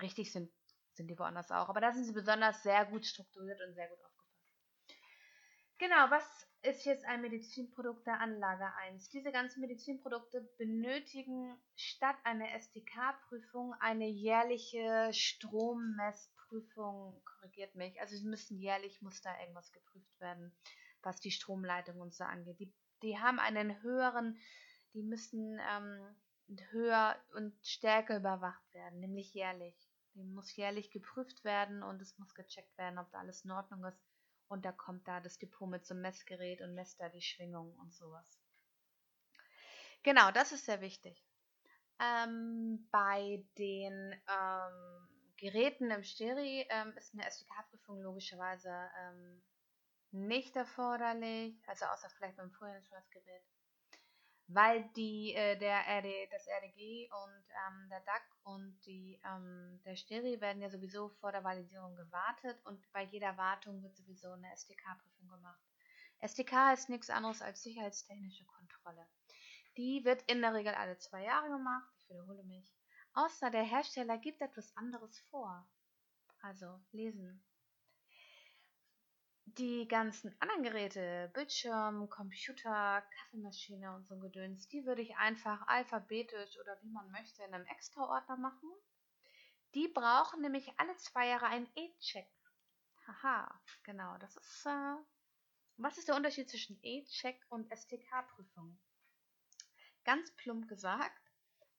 Richtig 0.01 0.31
sind, 0.31 0.51
sind 0.93 1.07
die 1.07 1.17
woanders 1.17 1.51
auch, 1.51 1.69
aber 1.69 1.79
da 1.79 1.91
sind 1.93 2.03
sie 2.03 2.13
besonders 2.13 2.63
sehr 2.63 2.85
gut 2.85 3.05
strukturiert 3.05 3.61
und 3.61 3.73
sehr 3.73 3.87
gut 3.87 3.97
aufgefasst. 3.99 4.15
Genau, 5.77 6.09
was 6.09 6.47
ist 6.61 6.85
jetzt 6.85 7.05
ein 7.05 7.21
Medizinprodukt 7.21 8.07
der 8.07 8.19
Anlage 8.19 8.73
1? 8.87 9.09
Diese 9.09 9.31
ganzen 9.31 9.61
Medizinprodukte 9.61 10.41
benötigen 10.57 11.57
statt 11.75 12.15
einer 12.23 12.51
SDK-Prüfung 12.53 13.73
eine 13.79 14.07
jährliche 14.07 15.09
Strommessprüfung, 16.45 17.21
korrigiert 17.25 17.75
mich. 17.75 17.99
Also 17.99 18.15
sie 18.15 18.27
müssen 18.27 18.57
jährlich, 18.57 19.01
muss 19.01 19.21
da 19.21 19.39
irgendwas 19.39 19.71
geprüft 19.71 20.19
werden, 20.19 20.55
was 21.01 21.19
die 21.19 21.31
Stromleitung 21.31 21.99
und 21.99 22.13
so 22.13 22.23
angeht. 22.23 22.59
Die, 22.59 22.73
die 23.01 23.17
haben 23.19 23.39
einen 23.39 23.81
höheren, 23.81 24.37
die 24.93 25.03
müssen 25.03 25.59
ähm, 25.69 26.15
höher 26.71 27.15
und 27.33 27.53
stärker 27.65 28.17
überwacht 28.17 28.73
werden, 28.73 28.99
nämlich 28.99 29.33
jährlich. 29.33 29.75
Die 30.13 30.23
muss 30.23 30.55
jährlich 30.55 30.91
geprüft 30.91 31.43
werden 31.43 31.83
und 31.83 32.01
es 32.01 32.17
muss 32.17 32.33
gecheckt 32.33 32.77
werden, 32.77 32.99
ob 32.99 33.11
da 33.11 33.19
alles 33.19 33.43
in 33.43 33.51
Ordnung 33.51 33.83
ist. 33.85 33.99
Und 34.47 34.63
da 34.63 34.71
kommt 34.71 35.07
da 35.07 35.19
das 35.19 35.37
Depot 35.37 35.67
mit 35.67 35.85
zum 35.85 36.01
Messgerät 36.01 36.61
und 36.61 36.75
messt 36.75 36.99
da 36.99 37.09
die 37.09 37.21
Schwingung 37.21 37.75
und 37.79 37.93
sowas. 37.93 38.39
Genau, 40.03 40.31
das 40.31 40.51
ist 40.51 40.65
sehr 40.65 40.81
wichtig. 40.81 41.25
Ähm, 41.99 42.87
bei 42.91 43.43
den 43.57 44.13
ähm, 44.29 45.14
Geräten 45.37 45.91
im 45.91 46.03
Steri 46.03 46.65
ähm, 46.69 46.93
ist 46.97 47.13
eine 47.13 47.25
SDK-Prüfung 47.25 48.01
logischerweise 48.01 48.89
ähm, 48.99 49.43
nicht 50.11 50.55
erforderlich, 50.55 51.61
also 51.67 51.85
außer 51.85 52.09
vielleicht 52.09 52.37
beim 52.37 52.51
Vorjahresgerät 52.51 53.43
weil 54.47 54.83
die, 54.95 55.33
äh, 55.33 55.57
der 55.57 55.79
RD, 55.87 56.31
das 56.31 56.47
RDG 56.47 57.09
und 57.11 57.45
ähm, 57.49 57.89
der 57.89 57.99
DAC 58.01 58.23
und 58.43 58.77
die, 58.85 59.19
ähm, 59.25 59.81
der 59.85 59.95
Steri 59.95 60.39
werden 60.39 60.61
ja 60.61 60.69
sowieso 60.69 61.09
vor 61.09 61.31
der 61.31 61.43
Validierung 61.43 61.95
gewartet 61.95 62.59
und 62.65 62.79
bei 62.91 63.03
jeder 63.03 63.35
Wartung 63.37 63.81
wird 63.81 63.95
sowieso 63.95 64.31
eine 64.31 64.51
SDK-Prüfung 64.53 65.29
gemacht. 65.29 65.59
SDK 66.19 66.73
ist 66.73 66.89
nichts 66.89 67.09
anderes 67.09 67.41
als 67.41 67.63
sicherheitstechnische 67.63 68.45
Kontrolle. 68.45 69.07
Die 69.77 70.05
wird 70.05 70.21
in 70.31 70.41
der 70.41 70.53
Regel 70.53 70.73
alle 70.75 70.97
zwei 70.99 71.23
Jahre 71.23 71.49
gemacht, 71.49 71.91
ich 71.97 72.09
wiederhole 72.09 72.43
mich, 72.43 72.71
außer 73.15 73.49
der 73.49 73.63
Hersteller 73.63 74.17
gibt 74.17 74.41
etwas 74.41 74.75
anderes 74.77 75.19
vor. 75.31 75.67
Also 76.41 76.79
lesen, 76.91 77.43
die 79.45 79.87
ganzen 79.87 80.35
anderen 80.39 80.63
Geräte, 80.63 81.31
Bildschirm, 81.33 82.09
Computer, 82.09 83.01
Kaffeemaschine 83.01 83.95
und 83.95 84.05
so 84.07 84.17
Gedöns, 84.17 84.67
die 84.67 84.85
würde 84.85 85.01
ich 85.01 85.15
einfach 85.17 85.65
alphabetisch 85.67 86.59
oder 86.59 86.77
wie 86.81 86.89
man 86.89 87.09
möchte 87.11 87.43
in 87.43 87.53
einem 87.53 87.65
Extra-Ordner 87.67 88.37
machen. 88.37 88.69
Die 89.73 89.87
brauchen 89.87 90.41
nämlich 90.41 90.71
alle 90.77 90.95
zwei 90.97 91.27
Jahre 91.27 91.47
einen 91.47 91.69
E-Check. 91.75 92.27
Haha, 93.07 93.61
genau, 93.83 94.17
das 94.17 94.35
ist. 94.35 94.65
Äh, 94.65 94.95
was 95.77 95.97
ist 95.97 96.07
der 96.07 96.15
Unterschied 96.15 96.49
zwischen 96.49 96.79
E-Check 96.81 97.45
und 97.49 97.69
STK-Prüfung? 97.69 98.77
Ganz 100.05 100.31
plump 100.37 100.67
gesagt, 100.67 101.21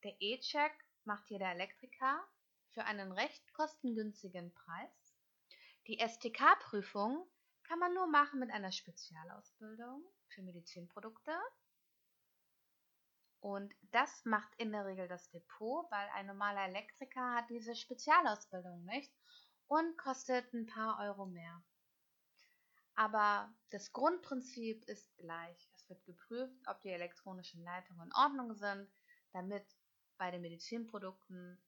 der 0.05 0.15
E-Check 0.21 0.73
macht 1.07 1.29
jeder 1.31 1.51
Elektriker 1.51 2.23
für 2.71 2.85
einen 2.85 3.13
recht 3.13 3.53
kostengünstigen 3.55 4.53
Preis. 4.53 5.15
Die 5.87 5.99
STK-Prüfung 5.99 7.27
kann 7.63 7.79
man 7.79 7.95
nur 7.95 8.07
machen 8.07 8.41
mit 8.41 8.51
einer 8.51 8.73
Spezialausbildung 8.73 10.05
für 10.29 10.43
Medizinprodukte. 10.43 11.33
Und 13.41 13.75
das 13.93 14.25
macht 14.25 14.53
in 14.57 14.73
der 14.73 14.87
Regel 14.87 15.09
das 15.09 15.31
Depot, 15.31 15.91
weil 15.91 16.09
ein 16.15 16.27
normaler 16.27 16.67
Elektriker 16.67 17.35
hat 17.35 17.49
diese 17.49 17.77
Spezialausbildung 17.77 18.85
nicht 18.85 19.13
und 19.69 19.97
kostet 19.99 20.53
ein 20.53 20.67
paar 20.67 20.99
Euro 21.01 21.27
mehr. 21.27 21.63
Aber 22.95 23.55
das 23.71 23.93
Grundprinzip 23.93 24.85
ist 24.87 25.17
gleich. 25.19 25.71
Es 25.75 25.89
wird 25.89 26.05
geprüft, 26.05 26.67
ob 26.67 26.81
die 26.81 26.91
elektronischen 26.91 27.63
Leitungen 27.63 28.07
in 28.07 28.15
Ordnung 28.15 28.55
sind, 28.55 28.91
damit 29.33 29.67
bei 30.19 30.31
den 30.31 30.43
Medizinprodukten 30.43 31.59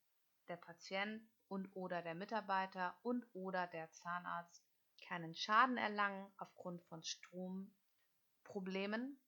der 0.49 0.57
Patient 0.57 1.23
und 1.49 1.69
oder 1.75 2.03
der 2.03 2.15
Mitarbeiter 2.15 2.95
und 3.03 3.27
oder 3.33 3.67
der 3.67 3.91
Zahnarzt 3.93 4.63
keinen 5.07 5.35
Schaden 5.35 5.79
erlangen 5.79 6.31
aufgrund 6.37 6.83
von 6.85 7.03
Stromproblemen. 7.03 9.19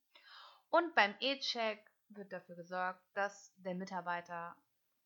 Und 0.69 0.95
beim 0.95 1.13
E-Check 1.19 1.79
wird 2.09 2.31
dafür 2.31 2.55
gesorgt, 2.55 3.03
dass 3.13 3.53
der 3.57 3.75
Mitarbeiter 3.75 4.55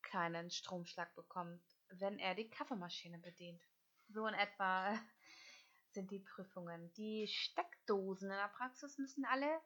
keinen 0.02 0.52
Stromschlag 0.52 1.16
bekommt, 1.16 1.64
wenn 1.90 2.20
er 2.20 2.36
die 2.36 2.50
Kaffeemaschine 2.50 3.20
bedient. 3.20 3.62
So 4.10 4.28
in 4.28 4.34
etwa 4.34 5.00
sind 5.92 6.12
die 6.12 6.20
Prüfungen. 6.20 6.92
Die 6.94 7.28
Steckdosen 7.28 8.30
in 8.30 8.38
der 8.38 8.50
Praxis 8.50 8.98
müssen 8.98 9.24
alle 9.26 9.62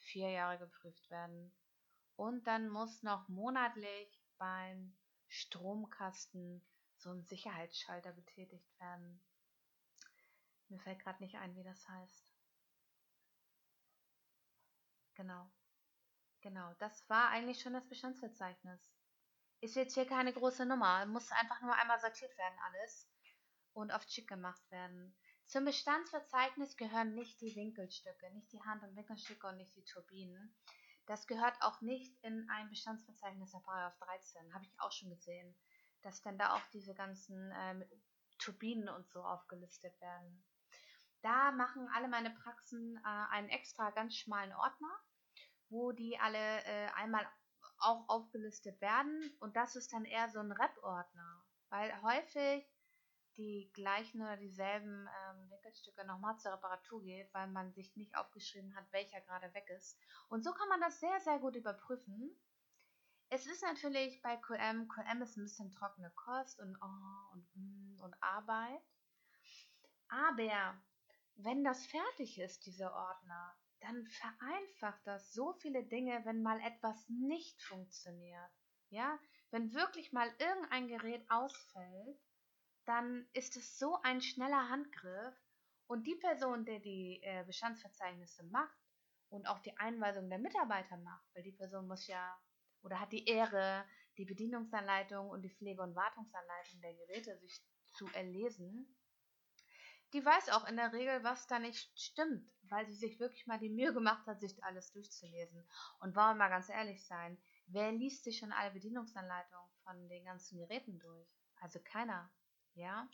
vier 0.00 0.30
Jahre 0.30 0.58
geprüft 0.58 1.10
werden. 1.10 1.52
Und 2.16 2.46
dann 2.46 2.68
muss 2.68 3.02
noch 3.02 3.28
monatlich 3.28 4.22
beim 4.38 4.96
Stromkasten 5.28 6.64
so 6.96 7.10
ein 7.10 7.24
Sicherheitsschalter 7.24 8.12
betätigt 8.12 8.68
werden. 8.78 9.20
Mir 10.68 10.80
fällt 10.80 11.00
gerade 11.00 11.22
nicht 11.22 11.36
ein, 11.36 11.54
wie 11.56 11.64
das 11.64 11.88
heißt. 11.88 12.26
Genau. 15.14 15.50
Genau, 16.40 16.74
das 16.74 17.08
war 17.08 17.30
eigentlich 17.30 17.60
schon 17.60 17.72
das 17.72 17.88
Bestandsverzeichnis. 17.88 18.80
Ist 19.60 19.76
jetzt 19.76 19.94
hier 19.94 20.06
keine 20.06 20.32
große 20.32 20.66
Nummer. 20.66 21.06
Muss 21.06 21.30
einfach 21.32 21.60
nur 21.62 21.74
einmal 21.74 21.98
sortiert 22.00 22.36
werden 22.36 22.58
alles 22.66 23.08
und 23.72 23.92
auf 23.92 24.04
Chick 24.06 24.28
gemacht 24.28 24.62
werden. 24.70 25.16
Zum 25.46 25.64
Bestandsverzeichnis 25.64 26.76
gehören 26.76 27.14
nicht 27.14 27.40
die 27.40 27.54
Winkelstücke, 27.54 28.30
nicht 28.32 28.52
die 28.52 28.62
Hand- 28.62 28.82
und 28.82 28.96
Winkelstücke 28.96 29.46
und 29.46 29.56
nicht 29.56 29.74
die 29.74 29.84
Turbinen. 29.84 30.54
Das 31.06 31.26
gehört 31.26 31.54
auch 31.60 31.80
nicht 31.80 32.16
in 32.22 32.48
ein 32.48 32.70
Bestandsverzeichnis 32.70 33.52
der 33.52 33.58
Paragraph 33.58 33.98
13. 33.98 34.54
Habe 34.54 34.64
ich 34.64 34.80
auch 34.80 34.92
schon 34.92 35.10
gesehen, 35.10 35.54
dass 36.02 36.22
dann 36.22 36.38
da 36.38 36.54
auch 36.54 36.66
diese 36.72 36.94
ganzen 36.94 37.50
äh, 37.50 37.86
Turbinen 38.38 38.88
und 38.88 39.08
so 39.10 39.22
aufgelistet 39.22 40.00
werden. 40.00 40.44
Da 41.22 41.52
machen 41.52 41.88
alle 41.94 42.08
meine 42.08 42.30
Praxen 42.30 42.96
äh, 42.98 43.08
einen 43.30 43.48
extra 43.48 43.90
ganz 43.90 44.16
schmalen 44.16 44.52
Ordner, 44.52 44.94
wo 45.68 45.92
die 45.92 46.18
alle 46.18 46.64
äh, 46.64 46.88
einmal 46.96 47.26
auch 47.78 48.08
aufgelistet 48.08 48.80
werden. 48.80 49.36
Und 49.40 49.56
das 49.56 49.76
ist 49.76 49.92
dann 49.92 50.04
eher 50.04 50.30
so 50.30 50.40
ein 50.40 50.52
Rep-Ordner, 50.52 51.44
weil 51.68 52.02
häufig 52.02 52.66
die 53.36 53.70
gleichen 53.72 54.22
oder 54.22 54.36
dieselben 54.36 55.08
ähm, 55.08 55.50
Wickelstücke 55.50 56.04
nochmal 56.06 56.38
zur 56.38 56.52
Reparatur 56.52 57.02
geht, 57.02 57.32
weil 57.32 57.48
man 57.48 57.72
sich 57.72 57.94
nicht 57.96 58.16
aufgeschrieben 58.16 58.74
hat, 58.74 58.84
welcher 58.92 59.20
gerade 59.22 59.52
weg 59.54 59.68
ist. 59.76 59.98
Und 60.28 60.44
so 60.44 60.52
kann 60.52 60.68
man 60.68 60.80
das 60.80 61.00
sehr, 61.00 61.20
sehr 61.20 61.38
gut 61.38 61.56
überprüfen. 61.56 62.30
Es 63.30 63.46
ist 63.46 63.62
natürlich 63.62 64.22
bei 64.22 64.36
QM, 64.36 64.88
QM 64.88 65.22
ist 65.22 65.36
ein 65.36 65.44
bisschen 65.44 65.72
trockene 65.72 66.10
Kost 66.10 66.60
und, 66.60 66.76
oh, 66.80 67.32
und, 67.32 67.46
mm, 67.54 68.00
und 68.02 68.14
Arbeit. 68.22 68.82
Aber 70.08 70.80
wenn 71.36 71.64
das 71.64 71.84
fertig 71.86 72.38
ist, 72.38 72.66
dieser 72.66 72.94
Ordner, 72.94 73.56
dann 73.80 74.06
vereinfacht 74.06 75.00
das 75.04 75.32
so 75.32 75.52
viele 75.54 75.84
Dinge, 75.84 76.24
wenn 76.24 76.42
mal 76.42 76.60
etwas 76.60 77.08
nicht 77.08 77.62
funktioniert. 77.62 78.50
Ja, 78.90 79.18
wenn 79.50 79.74
wirklich 79.74 80.12
mal 80.12 80.32
irgendein 80.38 80.88
Gerät 80.88 81.28
ausfällt, 81.30 82.18
dann 82.86 83.26
ist 83.32 83.56
es 83.56 83.78
so 83.78 83.98
ein 84.02 84.20
schneller 84.20 84.68
Handgriff 84.68 85.34
und 85.86 86.06
die 86.06 86.16
Person, 86.16 86.64
der 86.64 86.80
die 86.80 87.20
äh, 87.22 87.44
Bestandsverzeichnisse 87.44 88.44
macht 88.44 88.78
und 89.28 89.46
auch 89.46 89.60
die 89.60 89.76
Einweisung 89.78 90.28
der 90.28 90.38
Mitarbeiter 90.38 90.96
macht, 90.98 91.26
weil 91.34 91.42
die 91.42 91.52
Person 91.52 91.86
muss 91.86 92.06
ja 92.06 92.38
oder 92.82 93.00
hat 93.00 93.12
die 93.12 93.26
Ehre, 93.26 93.84
die 94.18 94.24
Bedienungsanleitung 94.24 95.28
und 95.28 95.42
die 95.42 95.50
Pflege- 95.50 95.82
und 95.82 95.96
Wartungsanleitung 95.96 96.80
der 96.82 96.94
Geräte 96.94 97.38
sich 97.38 97.62
zu 97.94 98.06
erlesen, 98.12 98.94
die 100.12 100.24
weiß 100.24 100.50
auch 100.50 100.68
in 100.68 100.76
der 100.76 100.92
Regel, 100.92 101.24
was 101.24 101.48
da 101.48 101.58
nicht 101.58 101.90
stimmt, 101.98 102.48
weil 102.68 102.86
sie 102.86 102.94
sich 102.94 103.18
wirklich 103.18 103.48
mal 103.48 103.58
die 103.58 103.68
Mühe 103.68 103.92
gemacht 103.92 104.24
hat, 104.28 104.40
sich 104.40 104.62
alles 104.62 104.92
durchzulesen. 104.92 105.68
Und 105.98 106.14
wollen 106.14 106.28
wir 106.28 106.34
mal 106.36 106.50
ganz 106.50 106.68
ehrlich 106.68 107.04
sein, 107.04 107.36
wer 107.66 107.90
liest 107.90 108.22
sich 108.22 108.38
schon 108.38 108.52
alle 108.52 108.70
Bedienungsanleitungen 108.70 109.70
von 109.82 110.08
den 110.08 110.24
ganzen 110.24 110.58
Geräten 110.58 111.00
durch? 111.00 111.28
Also 111.60 111.80
keiner, 111.82 112.30
ja. 112.74 113.08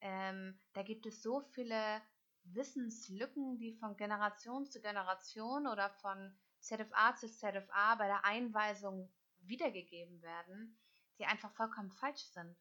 Ähm, 0.00 0.58
da 0.72 0.82
gibt 0.82 1.06
es 1.06 1.22
so 1.22 1.40
viele 1.52 2.02
Wissenslücken, 2.44 3.58
die 3.58 3.72
von 3.72 3.96
Generation 3.96 4.66
zu 4.66 4.80
Generation 4.80 5.66
oder 5.66 5.90
von 5.90 6.36
ZFA 6.60 7.14
zu 7.16 7.28
ZFA 7.28 7.94
bei 7.96 8.06
der 8.06 8.24
Einweisung 8.24 9.10
wiedergegeben 9.40 10.20
werden, 10.22 10.78
die 11.18 11.26
einfach 11.26 11.52
vollkommen 11.52 11.90
falsch 11.90 12.24
sind. 12.32 12.56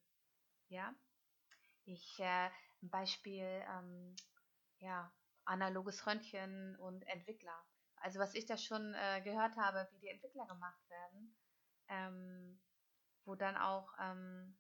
Ja, 0.70 0.94
ich 1.86 2.20
äh, 2.20 2.50
ein 2.82 2.90
Beispiel, 2.90 3.44
ähm, 3.44 4.16
ja, 4.80 5.12
analoges 5.46 6.06
Röntgen 6.06 6.78
und 6.78 7.06
Entwickler. 7.08 7.66
Also 7.98 8.20
was 8.20 8.34
ich 8.34 8.46
da 8.46 8.58
schon 8.58 8.94
äh, 8.94 9.22
gehört 9.22 9.56
habe, 9.58 9.88
wie 9.92 10.00
die 10.00 10.10
Entwickler 10.10 10.46
gemacht 10.46 10.90
werden, 10.90 11.36
ähm, 11.88 12.62
wo 13.26 13.36
dann 13.36 13.56
auch 13.56 13.94
ähm, 14.00 14.58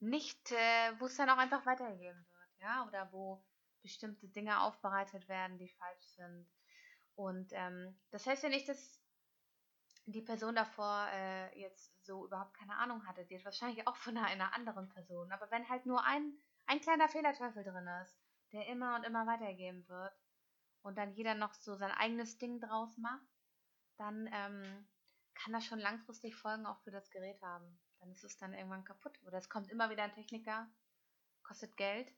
nicht, 0.00 0.52
äh, 0.52 0.98
wo 0.98 1.06
es 1.06 1.16
dann 1.16 1.30
auch 1.30 1.38
einfach 1.38 1.64
weitergegeben 1.66 2.18
wird, 2.18 2.60
ja, 2.60 2.86
oder 2.86 3.12
wo 3.12 3.44
bestimmte 3.82 4.28
Dinge 4.28 4.60
aufbereitet 4.60 5.28
werden, 5.28 5.58
die 5.58 5.68
falsch 5.68 6.06
sind. 6.16 6.50
Und 7.14 7.52
ähm, 7.52 7.98
das 8.10 8.26
heißt 8.26 8.42
ja 8.42 8.48
nicht, 8.48 8.68
dass 8.68 9.00
die 10.06 10.22
Person 10.22 10.54
davor 10.54 11.06
äh, 11.12 11.60
jetzt 11.60 12.04
so 12.04 12.26
überhaupt 12.26 12.54
keine 12.54 12.76
Ahnung 12.76 13.06
hatte. 13.06 13.24
Die 13.24 13.34
ist 13.34 13.44
wahrscheinlich 13.44 13.86
auch 13.86 13.96
von 13.96 14.16
einer, 14.16 14.54
anderen 14.54 14.88
Person. 14.88 15.30
Aber 15.32 15.50
wenn 15.50 15.68
halt 15.68 15.86
nur 15.86 16.04
ein 16.04 16.34
ein 16.70 16.80
kleiner 16.80 17.08
Fehlerteufel 17.08 17.64
drin 17.64 17.88
ist, 18.04 18.16
der 18.52 18.66
immer 18.68 18.94
und 18.94 19.04
immer 19.04 19.26
weitergeben 19.26 19.88
wird 19.88 20.12
und 20.82 20.96
dann 20.96 21.12
jeder 21.14 21.34
noch 21.34 21.52
so 21.52 21.74
sein 21.74 21.90
eigenes 21.90 22.38
Ding 22.38 22.60
draus 22.60 22.96
macht, 22.96 23.26
dann 23.96 24.30
ähm, 24.32 24.88
kann 25.34 25.52
das 25.52 25.64
schon 25.64 25.80
langfristig 25.80 26.36
Folgen 26.36 26.66
auch 26.66 26.78
für 26.82 26.92
das 26.92 27.10
Gerät 27.10 27.42
haben. 27.42 27.80
Dann 28.00 28.12
ist 28.12 28.24
es 28.24 28.36
dann 28.38 28.54
irgendwann 28.54 28.84
kaputt. 28.84 29.18
Oder 29.26 29.38
es 29.38 29.48
kommt 29.48 29.70
immer 29.70 29.90
wieder 29.90 30.02
ein 30.02 30.14
Techniker, 30.14 30.68
kostet 31.42 31.76
Geld 31.76 32.12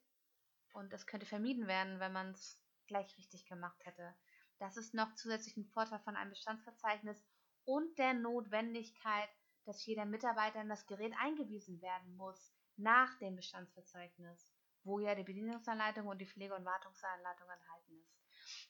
und 0.73 0.93
es 0.93 1.07
könnte 1.07 1.27
vermieden 1.27 1.67
werden, 1.67 2.01
wenn 2.01 2.13
man 2.13 2.31
es 2.33 2.63
gleich 2.87 3.17
richtig 3.19 3.47
gemacht 3.47 3.85
hätte. 3.85 4.15
Das 4.59 4.77
ist 4.77 4.95
noch 4.95 5.15
zusätzlich 5.15 5.57
ein 5.57 5.67
Vorteil 5.67 5.99
von 6.01 6.17
einem 6.17 6.31
Bestandsverzeichnis 6.31 7.23
und 7.65 7.99
der 7.99 8.15
Notwendigkeit, 8.15 9.29
dass 9.65 9.85
jeder 9.87 10.05
Mitarbeiter 10.05 10.61
in 10.61 10.69
das 10.69 10.87
Gerät 10.87 11.13
eingewiesen 11.19 11.81
werden 11.83 12.17
muss 12.17 12.53
nach 12.77 13.19
dem 13.19 13.37
Bestandsverzeichnis, 13.37 14.53
wo 14.85 14.99
ja 14.99 15.15
die 15.15 15.25
Bedienungsanleitung 15.25 16.07
und 16.07 16.19
die 16.19 16.27
Pflege- 16.27 16.55
und 16.55 16.65
Wartungsanleitung 16.65 17.49
enthalten 17.49 17.99
ist. 18.01 18.23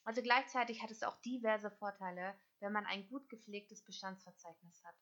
Also 0.04 0.22
gleichzeitig 0.22 0.82
hat 0.82 0.90
es 0.90 1.02
auch 1.02 1.20
diverse 1.22 1.70
Vorteile, 1.70 2.34
wenn 2.60 2.72
man 2.72 2.86
ein 2.86 3.06
gut 3.08 3.28
gepflegtes 3.28 3.82
Bestandsverzeichnis 3.82 4.82
hat. 4.84 4.96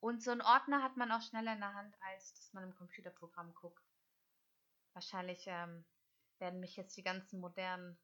Und 0.00 0.22
so 0.22 0.30
einen 0.30 0.42
Ordner 0.42 0.82
hat 0.82 0.96
man 0.96 1.10
auch 1.10 1.22
schneller 1.22 1.52
in 1.52 1.60
der 1.60 1.74
Hand, 1.74 1.94
als 2.00 2.34
dass 2.34 2.52
man 2.52 2.64
im 2.64 2.74
Computerprogramm 2.74 3.52
guckt. 3.54 3.82
Wahrscheinlich 4.92 5.44
ähm, 5.46 5.84
werden 6.38 6.60
mich 6.60 6.76
jetzt 6.76 6.96
die 6.96 7.02
ganzen 7.02 7.40
modernen, 7.40 7.98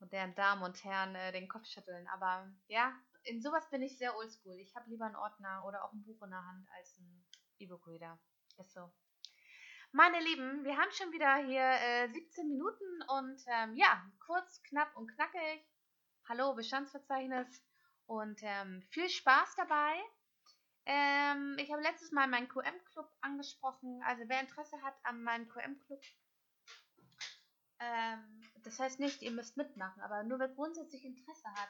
modernen 0.00 0.34
Damen 0.34 0.62
und 0.62 0.82
Herren 0.82 1.14
äh, 1.14 1.32
den 1.32 1.48
Kopf 1.48 1.66
schütteln. 1.66 2.08
Aber 2.08 2.50
ja, 2.66 2.92
in 3.24 3.40
sowas 3.40 3.68
bin 3.70 3.82
ich 3.82 3.98
sehr 3.98 4.16
oldschool. 4.16 4.58
Ich 4.58 4.74
habe 4.74 4.90
lieber 4.90 5.06
einen 5.06 5.16
Ordner 5.16 5.64
oder 5.64 5.84
auch 5.84 5.92
ein 5.92 6.02
Buch 6.02 6.22
in 6.22 6.30
der 6.30 6.44
Hand 6.44 6.68
als 6.76 6.98
ein 6.98 7.24
E-Book-Reader. 7.58 8.18
Ist 8.58 8.72
so. 8.72 8.92
Meine 9.92 10.20
Lieben, 10.20 10.64
wir 10.64 10.76
haben 10.76 10.90
schon 10.92 11.12
wieder 11.12 11.36
hier 11.36 11.60
äh, 11.60 12.08
17 12.08 12.48
Minuten 12.48 13.02
und 13.08 13.42
ähm, 13.46 13.76
ja, 13.76 14.02
kurz, 14.26 14.62
knapp 14.62 14.96
und 14.96 15.06
knackig. 15.14 15.66
Hallo, 16.28 16.54
Bestandsverzeichnis 16.54 17.62
und 18.06 18.40
ähm, 18.42 18.82
viel 18.90 19.08
Spaß 19.08 19.54
dabei. 19.56 20.00
Ähm, 20.84 21.56
ich 21.58 21.70
habe 21.70 21.82
letztes 21.82 22.10
Mal 22.10 22.26
meinen 22.26 22.48
QM-Club 22.48 23.08
angesprochen. 23.20 24.02
Also 24.04 24.24
wer 24.26 24.40
Interesse 24.40 24.80
hat 24.82 24.94
an 25.04 25.22
meinem 25.22 25.48
QM-Club, 25.48 26.00
ähm, 27.78 28.42
das 28.62 28.78
heißt 28.78 29.00
nicht, 29.00 29.22
ihr 29.22 29.30
müsst 29.32 29.56
mitmachen, 29.56 30.02
aber 30.02 30.22
nur 30.22 30.38
wer 30.38 30.48
grundsätzlich 30.48 31.04
Interesse 31.04 31.48
hat 31.54 31.68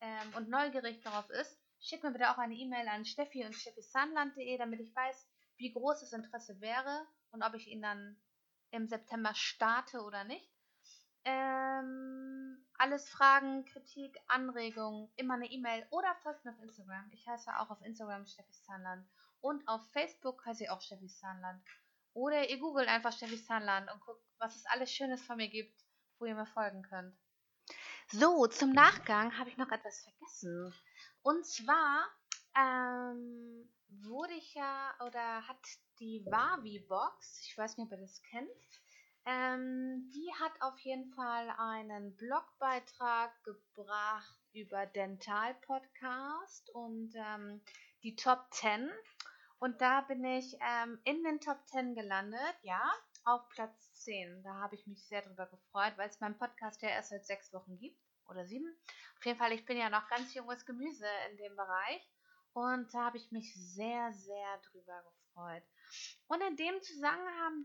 ähm, 0.00 0.34
und 0.36 0.48
neugierig 0.48 1.00
darauf 1.02 1.28
ist, 1.30 1.58
schickt 1.80 2.02
mir 2.02 2.12
bitte 2.12 2.30
auch 2.30 2.38
eine 2.38 2.54
E-Mail 2.54 2.88
an 2.88 3.04
steffi 3.04 3.44
und 3.44 3.54
steffisanland.de, 3.54 4.56
damit 4.58 4.80
ich 4.80 4.94
weiß, 4.94 5.26
wie 5.56 5.72
groß 5.72 6.00
das 6.00 6.12
Interesse 6.12 6.60
wäre 6.60 7.06
und 7.32 7.42
ob 7.42 7.54
ich 7.54 7.68
ihn 7.68 7.82
dann 7.82 8.16
im 8.70 8.88
September 8.88 9.34
starte 9.34 10.02
oder 10.02 10.24
nicht. 10.24 10.50
Ähm, 11.24 12.64
alles 12.78 13.08
Fragen, 13.10 13.64
Kritik, 13.66 14.18
Anregungen, 14.26 15.10
immer 15.16 15.34
eine 15.34 15.50
E-Mail 15.50 15.86
oder 15.90 16.14
folgt 16.22 16.44
mir 16.44 16.52
auf 16.52 16.62
Instagram. 16.62 17.10
Ich 17.12 17.26
heiße 17.26 17.50
auch 17.58 17.70
auf 17.70 17.82
Instagram 17.82 18.26
Steffi 18.26 18.52
Zahnland 18.62 19.06
und 19.40 19.66
auf 19.68 19.82
Facebook 19.92 20.44
heiße 20.46 20.64
ich 20.64 20.70
auch 20.70 20.80
Steffi 20.80 21.08
Zahnland. 21.08 21.62
Oder 22.14 22.48
ihr 22.48 22.58
googelt 22.58 22.88
einfach 22.88 23.12
Steffi 23.12 23.42
Zahnland 23.44 23.90
und 23.92 24.00
guckt, 24.00 24.24
was 24.38 24.56
es 24.56 24.66
alles 24.66 24.90
Schönes 24.90 25.22
von 25.22 25.36
mir 25.36 25.48
gibt, 25.48 25.84
wo 26.18 26.24
ihr 26.24 26.34
mir 26.34 26.46
folgen 26.46 26.82
könnt. 26.82 27.14
So, 28.08 28.46
zum 28.48 28.72
Nachgang 28.72 29.38
habe 29.38 29.50
ich 29.50 29.56
noch 29.56 29.70
etwas 29.70 30.00
vergessen. 30.02 30.74
Und 31.22 31.46
zwar 31.46 32.06
ähm, 32.56 33.70
wurde 33.88 34.32
ich 34.34 34.54
ja 34.54 34.94
oder 35.06 35.46
hat 35.46 35.60
die 36.00 36.24
Wavi-Box, 36.26 37.42
ich 37.46 37.56
weiß 37.56 37.76
nicht, 37.76 37.86
ob 37.86 37.92
ihr 37.92 37.98
das 37.98 38.22
kennt, 38.22 38.79
ähm, 39.26 40.10
die 40.14 40.32
hat 40.40 40.52
auf 40.60 40.78
jeden 40.80 41.12
Fall 41.12 41.50
einen 41.58 42.16
Blogbeitrag 42.16 43.32
gebracht 43.44 44.38
über 44.52 44.86
Dental 44.86 45.54
Podcast 45.66 46.70
und 46.70 47.12
ähm, 47.14 47.62
die 48.02 48.16
Top 48.16 48.46
10. 48.52 48.90
Und 49.58 49.80
da 49.80 50.00
bin 50.00 50.24
ich 50.24 50.56
ähm, 50.60 50.98
in 51.04 51.22
den 51.22 51.40
Top 51.40 51.58
10 51.66 51.94
gelandet, 51.94 52.56
ja, 52.62 52.82
auf 53.24 53.46
Platz 53.50 53.92
10. 53.94 54.42
Da 54.42 54.54
habe 54.54 54.74
ich 54.74 54.86
mich 54.86 55.06
sehr 55.06 55.22
drüber 55.22 55.46
gefreut, 55.46 55.92
weil 55.96 56.08
es 56.08 56.20
meinen 56.20 56.38
Podcast 56.38 56.80
ja 56.82 56.88
erst 56.88 57.10
seit 57.10 57.26
sechs 57.26 57.52
Wochen 57.52 57.78
gibt 57.78 58.00
oder 58.26 58.46
sieben. 58.46 58.74
Auf 59.18 59.26
jeden 59.26 59.38
Fall, 59.38 59.52
ich 59.52 59.66
bin 59.66 59.76
ja 59.76 59.90
noch 59.90 60.08
ganz 60.08 60.32
junges 60.34 60.64
Gemüse 60.64 61.06
in 61.30 61.36
dem 61.36 61.56
Bereich. 61.56 62.10
Und 62.52 62.92
da 62.94 63.06
habe 63.06 63.18
ich 63.18 63.30
mich 63.30 63.54
sehr, 63.54 64.12
sehr 64.12 64.58
drüber 64.70 65.02
gefreut. 65.02 65.62
Und 66.28 66.40
in 66.42 66.56
dem 66.56 66.80
Zusammenhang, 66.82 67.64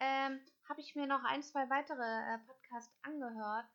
ähm, 0.00 0.40
habe 0.68 0.80
ich 0.80 0.94
mir 0.94 1.06
noch 1.06 1.22
ein, 1.24 1.42
zwei 1.42 1.68
weitere 1.70 2.02
äh, 2.02 2.38
Podcasts 2.46 2.94
angehört. 3.02 3.66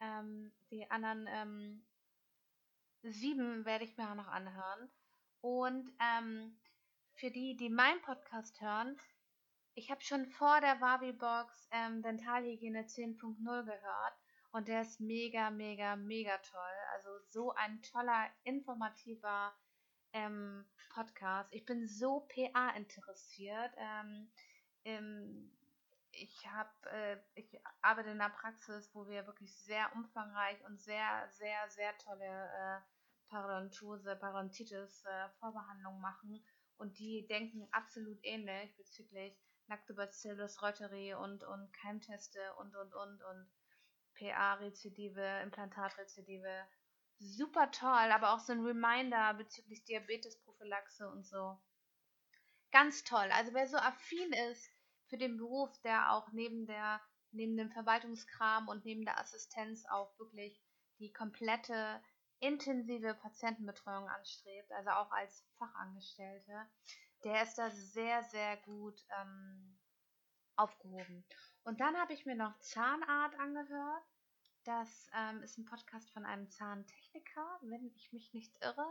Ähm, 0.00 0.52
die 0.70 0.90
anderen 0.90 1.26
ähm, 1.28 1.86
sieben 3.02 3.64
werde 3.64 3.84
ich 3.84 3.96
mir 3.96 4.10
auch 4.10 4.14
noch 4.14 4.28
anhören. 4.28 4.90
Und 5.40 5.90
ähm, 6.00 6.58
für 7.14 7.30
die, 7.30 7.56
die 7.56 7.70
meinen 7.70 8.00
Podcast 8.02 8.60
hören, 8.60 8.98
ich 9.74 9.90
habe 9.90 10.00
schon 10.02 10.26
vor 10.26 10.60
der 10.60 10.80
Wavi-Box 10.80 11.68
ähm, 11.72 12.02
Dentalhygiene 12.02 12.82
10.0 12.82 13.64
gehört. 13.64 14.14
Und 14.52 14.68
der 14.68 14.82
ist 14.82 15.00
mega, 15.00 15.50
mega, 15.50 15.96
mega 15.96 16.38
toll. 16.38 16.76
Also 16.92 17.08
so 17.30 17.52
ein 17.54 17.82
toller, 17.82 18.30
informativer 18.44 19.52
ähm, 20.14 20.64
Podcast. 20.94 21.52
Ich 21.52 21.66
bin 21.66 21.86
so 21.86 22.20
PA 22.20 22.70
interessiert. 22.70 23.72
Ähm, 23.76 24.30
ähm, 24.84 25.50
ich 26.12 26.46
habe, 26.46 26.70
äh, 26.90 27.16
ich 27.34 27.60
arbeite 27.82 28.10
in 28.10 28.20
einer 28.20 28.32
Praxis, 28.32 28.88
wo 28.94 29.06
wir 29.08 29.26
wirklich 29.26 29.54
sehr 29.64 29.92
umfangreich 29.94 30.64
und 30.64 30.80
sehr, 30.80 31.28
sehr, 31.30 31.68
sehr 31.68 31.96
tolle 31.98 32.24
äh, 32.24 32.80
Parodontose, 33.28 34.16
Parodontitis 34.16 35.04
äh, 35.04 35.28
Vorbehandlung 35.40 36.00
machen 36.00 36.44
und 36.76 36.98
die 36.98 37.26
denken 37.26 37.66
absolut 37.72 38.18
ähnlich 38.22 38.76
bezüglich 38.76 39.36
Lactobacillus 39.66 40.62
reuteri 40.62 41.14
und, 41.14 41.42
und 41.42 41.72
Keimteste 41.72 42.38
und, 42.60 42.76
und, 42.76 42.94
und, 42.94 43.22
und 43.22 43.50
PA-Rezidive, 44.14 45.40
Implantatrezidive. 45.42 46.66
Super 47.18 47.70
toll, 47.70 48.10
aber 48.12 48.34
auch 48.34 48.40
so 48.40 48.52
ein 48.52 48.64
Reminder 48.64 49.34
bezüglich 49.34 49.84
Diabetesprophylaxe 49.84 51.08
und 51.08 51.24
so. 51.26 51.58
Ganz 52.70 53.04
toll. 53.04 53.30
Also 53.32 53.54
wer 53.54 53.66
so 53.66 53.76
affin 53.76 54.32
ist 54.50 54.68
für 55.06 55.16
den 55.16 55.36
Beruf, 55.36 55.70
der 55.82 56.12
auch 56.12 56.32
neben 56.32 56.66
der 56.66 57.00
neben 57.34 57.56
dem 57.56 57.70
Verwaltungskram 57.70 58.68
und 58.68 58.84
neben 58.84 59.04
der 59.04 59.18
Assistenz 59.18 59.84
auch 59.86 60.16
wirklich 60.18 60.62
die 60.98 61.12
komplette 61.12 62.00
intensive 62.38 63.14
Patientenbetreuung 63.14 64.08
anstrebt, 64.08 64.70
also 64.72 64.90
auch 64.90 65.10
als 65.10 65.44
Fachangestellte, 65.58 66.66
der 67.24 67.42
ist 67.42 67.56
da 67.56 67.70
sehr, 67.70 68.22
sehr 68.24 68.56
gut 68.58 69.00
ähm, 69.20 69.78
aufgehoben. 70.56 71.24
Und 71.64 71.80
dann 71.80 71.96
habe 71.96 72.12
ich 72.12 72.26
mir 72.26 72.36
noch 72.36 72.58
Zahnart 72.60 73.38
angehört. 73.38 74.04
Das 74.64 75.10
ähm, 75.14 75.42
ist 75.42 75.58
ein 75.58 75.66
Podcast 75.66 76.10
von 76.12 76.24
einem 76.24 76.50
Zahntechniker, 76.50 77.58
wenn 77.62 77.92
ich 77.94 78.12
mich 78.12 78.32
nicht 78.32 78.56
irre. 78.62 78.86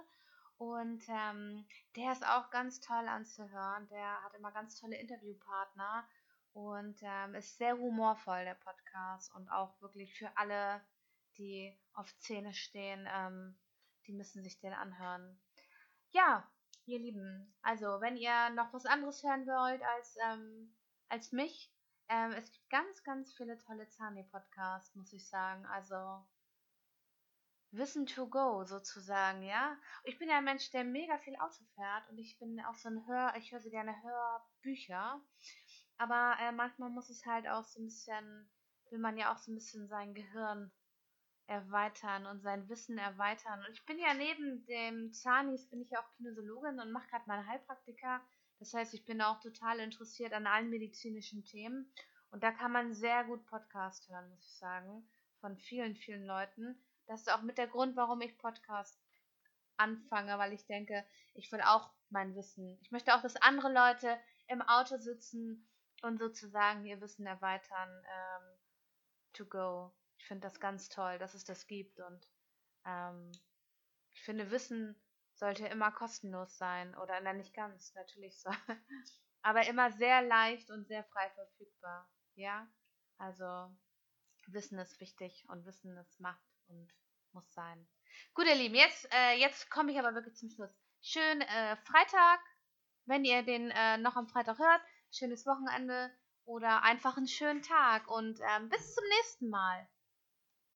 Und 0.57 1.03
ähm, 1.07 1.65
der 1.95 2.11
ist 2.11 2.25
auch 2.25 2.51
ganz 2.51 2.79
toll 2.79 3.07
anzuhören. 3.07 3.87
Der 3.89 4.23
hat 4.23 4.35
immer 4.35 4.51
ganz 4.51 4.79
tolle 4.79 4.97
Interviewpartner 4.97 6.07
und 6.53 6.95
ähm, 7.01 7.33
ist 7.33 7.57
sehr 7.57 7.75
humorvoll, 7.75 8.45
der 8.45 8.53
Podcast. 8.53 9.33
Und 9.33 9.49
auch 9.49 9.81
wirklich 9.81 10.15
für 10.15 10.29
alle, 10.37 10.79
die 11.39 11.75
auf 11.93 12.15
Zähne 12.19 12.53
stehen, 12.53 13.09
ähm, 13.11 13.57
die 14.05 14.13
müssen 14.13 14.43
sich 14.43 14.59
den 14.59 14.73
anhören. 14.73 15.41
Ja, 16.11 16.47
ihr 16.85 16.99
Lieben, 16.99 17.51
also 17.63 17.99
wenn 17.99 18.15
ihr 18.15 18.51
noch 18.51 18.71
was 18.73 18.85
anderes 18.85 19.23
hören 19.23 19.47
wollt 19.47 19.81
als, 19.81 20.17
ähm, 20.29 20.75
als 21.09 21.31
mich, 21.31 21.72
ähm, 22.09 22.31
es 22.31 22.51
gibt 22.51 22.69
ganz, 22.69 23.03
ganz 23.03 23.33
viele 23.33 23.57
tolle 23.57 23.87
Zahni-Podcasts, 23.87 24.95
muss 24.95 25.13
ich 25.13 25.27
sagen. 25.27 25.65
Also 25.65 26.25
Wissen 27.71 28.05
to 28.05 28.27
go 28.27 28.63
sozusagen, 28.65 29.41
ja. 29.41 29.75
Ich 30.03 30.19
bin 30.19 30.29
ja 30.29 30.37
ein 30.37 30.43
Mensch, 30.43 30.69
der 30.69 30.83
mega 30.83 31.17
viel 31.17 31.35
Auto 31.37 31.63
fährt 31.75 32.07
und 32.09 32.19
ich 32.19 32.37
bin 32.37 32.59
auch 32.65 32.75
so 32.75 32.89
ein 32.89 33.07
Hör, 33.07 33.33
ich 33.35 33.51
höre 33.51 33.61
so 33.61 33.71
gerne 33.71 33.95
Hörbücher. 34.03 35.19
Aber 35.97 36.37
äh, 36.39 36.51
manchmal 36.51 36.91
muss 36.91 37.09
es 37.09 37.25
halt 37.25 37.47
auch 37.47 37.63
so 37.63 37.81
ein 37.81 37.85
bisschen, 37.85 38.51
will 38.91 38.99
man 38.99 39.17
ja 39.17 39.33
auch 39.33 39.39
so 39.39 39.51
ein 39.51 39.55
bisschen 39.55 39.87
sein 39.87 40.13
Gehirn 40.13 40.71
erweitern 41.47 42.27
und 42.27 42.41
sein 42.41 42.69
Wissen 42.69 42.97
erweitern. 42.99 43.59
Und 43.65 43.71
ich 43.71 43.85
bin 43.85 43.97
ja 43.97 44.13
neben 44.13 44.65
dem 44.65 45.11
Zanis, 45.11 45.67
bin 45.69 45.81
ich 45.81 45.89
ja 45.89 45.99
auch 45.99 46.11
Kinesiologin 46.15 46.79
und 46.79 46.91
mache 46.91 47.07
gerade 47.07 47.25
meine 47.27 47.45
Heilpraktika. 47.47 48.21
Das 48.63 48.73
heißt, 48.73 48.93
ich 48.93 49.03
bin 49.03 49.21
auch 49.21 49.41
total 49.41 49.81
interessiert 49.81 50.31
an 50.31 50.47
allen 50.47 50.69
medizinischen 50.69 51.43
Themen. 51.43 51.93
Und 52.31 52.43
da 52.43 52.51
kann 52.53 52.71
man 52.71 52.93
sehr 52.93 53.25
gut 53.25 53.45
Podcast 53.45 54.07
hören, 54.07 54.29
muss 54.29 54.45
ich 54.45 54.55
sagen, 54.55 55.05
von 55.41 55.57
vielen, 55.57 55.97
vielen 55.97 56.25
Leuten. 56.25 56.81
Das 57.05 57.19
ist 57.19 57.29
auch 57.29 57.41
mit 57.41 57.57
der 57.57 57.67
Grund, 57.67 57.97
warum 57.97 58.21
ich 58.21 58.37
Podcast 58.37 58.97
anfange, 59.75 60.37
weil 60.37 60.53
ich 60.53 60.65
denke, 60.65 61.05
ich 61.33 61.51
will 61.51 61.59
auch 61.59 61.91
mein 62.09 62.35
Wissen. 62.37 62.79
Ich 62.81 62.91
möchte 62.91 63.13
auch, 63.13 63.21
dass 63.21 63.35
andere 63.35 63.69
Leute 63.73 64.17
im 64.47 64.61
Auto 64.61 64.97
sitzen 64.97 65.67
und 66.01 66.19
sozusagen 66.19 66.85
ihr 66.85 67.01
Wissen 67.01 67.25
erweitern. 67.25 68.05
Ähm, 68.05 68.59
to 69.33 69.45
go. 69.45 69.93
Ich 70.19 70.25
finde 70.25 70.47
das 70.47 70.61
ganz 70.61 70.87
toll, 70.87 71.19
dass 71.19 71.33
es 71.33 71.43
das 71.43 71.67
gibt 71.67 71.99
und 71.99 72.29
ähm, 72.85 73.29
ich 74.13 74.21
finde, 74.21 74.51
Wissen 74.51 74.95
sollte 75.35 75.67
immer 75.67 75.91
kostenlos 75.91 76.57
sein 76.57 76.95
oder 76.97 77.19
nein, 77.21 77.37
nicht 77.37 77.53
ganz, 77.53 77.93
natürlich 77.95 78.39
so, 78.41 78.49
aber 79.41 79.67
immer 79.67 79.91
sehr 79.91 80.21
leicht 80.21 80.69
und 80.69 80.87
sehr 80.87 81.03
frei 81.05 81.29
verfügbar. 81.31 82.09
Ja, 82.35 82.67
also 83.17 83.75
Wissen 84.47 84.79
ist 84.79 84.99
wichtig 84.99 85.45
und 85.49 85.65
Wissen 85.65 85.97
ist 85.97 86.19
Macht 86.19 86.43
und 86.67 86.93
muss 87.31 87.51
sein. 87.53 87.87
Gut, 88.33 88.45
ihr 88.45 88.55
Lieben, 88.55 88.75
jetzt, 88.75 89.07
äh, 89.13 89.35
jetzt 89.39 89.69
komme 89.69 89.91
ich 89.91 89.99
aber 89.99 90.13
wirklich 90.13 90.35
zum 90.35 90.49
Schluss. 90.49 90.71
Schön 91.01 91.41
äh, 91.41 91.75
Freitag, 91.77 92.39
wenn 93.05 93.25
ihr 93.25 93.43
den 93.43 93.71
äh, 93.71 93.97
noch 93.97 94.15
am 94.15 94.27
Freitag 94.27 94.59
hört. 94.59 94.81
Schönes 95.11 95.45
Wochenende 95.45 96.11
oder 96.45 96.83
einfach 96.83 97.17
einen 97.17 97.27
schönen 97.27 97.61
Tag 97.61 98.07
und 98.07 98.39
ähm, 98.39 98.69
bis 98.69 98.93
zum 98.93 99.03
nächsten 99.17 99.49
Mal. 99.49 99.87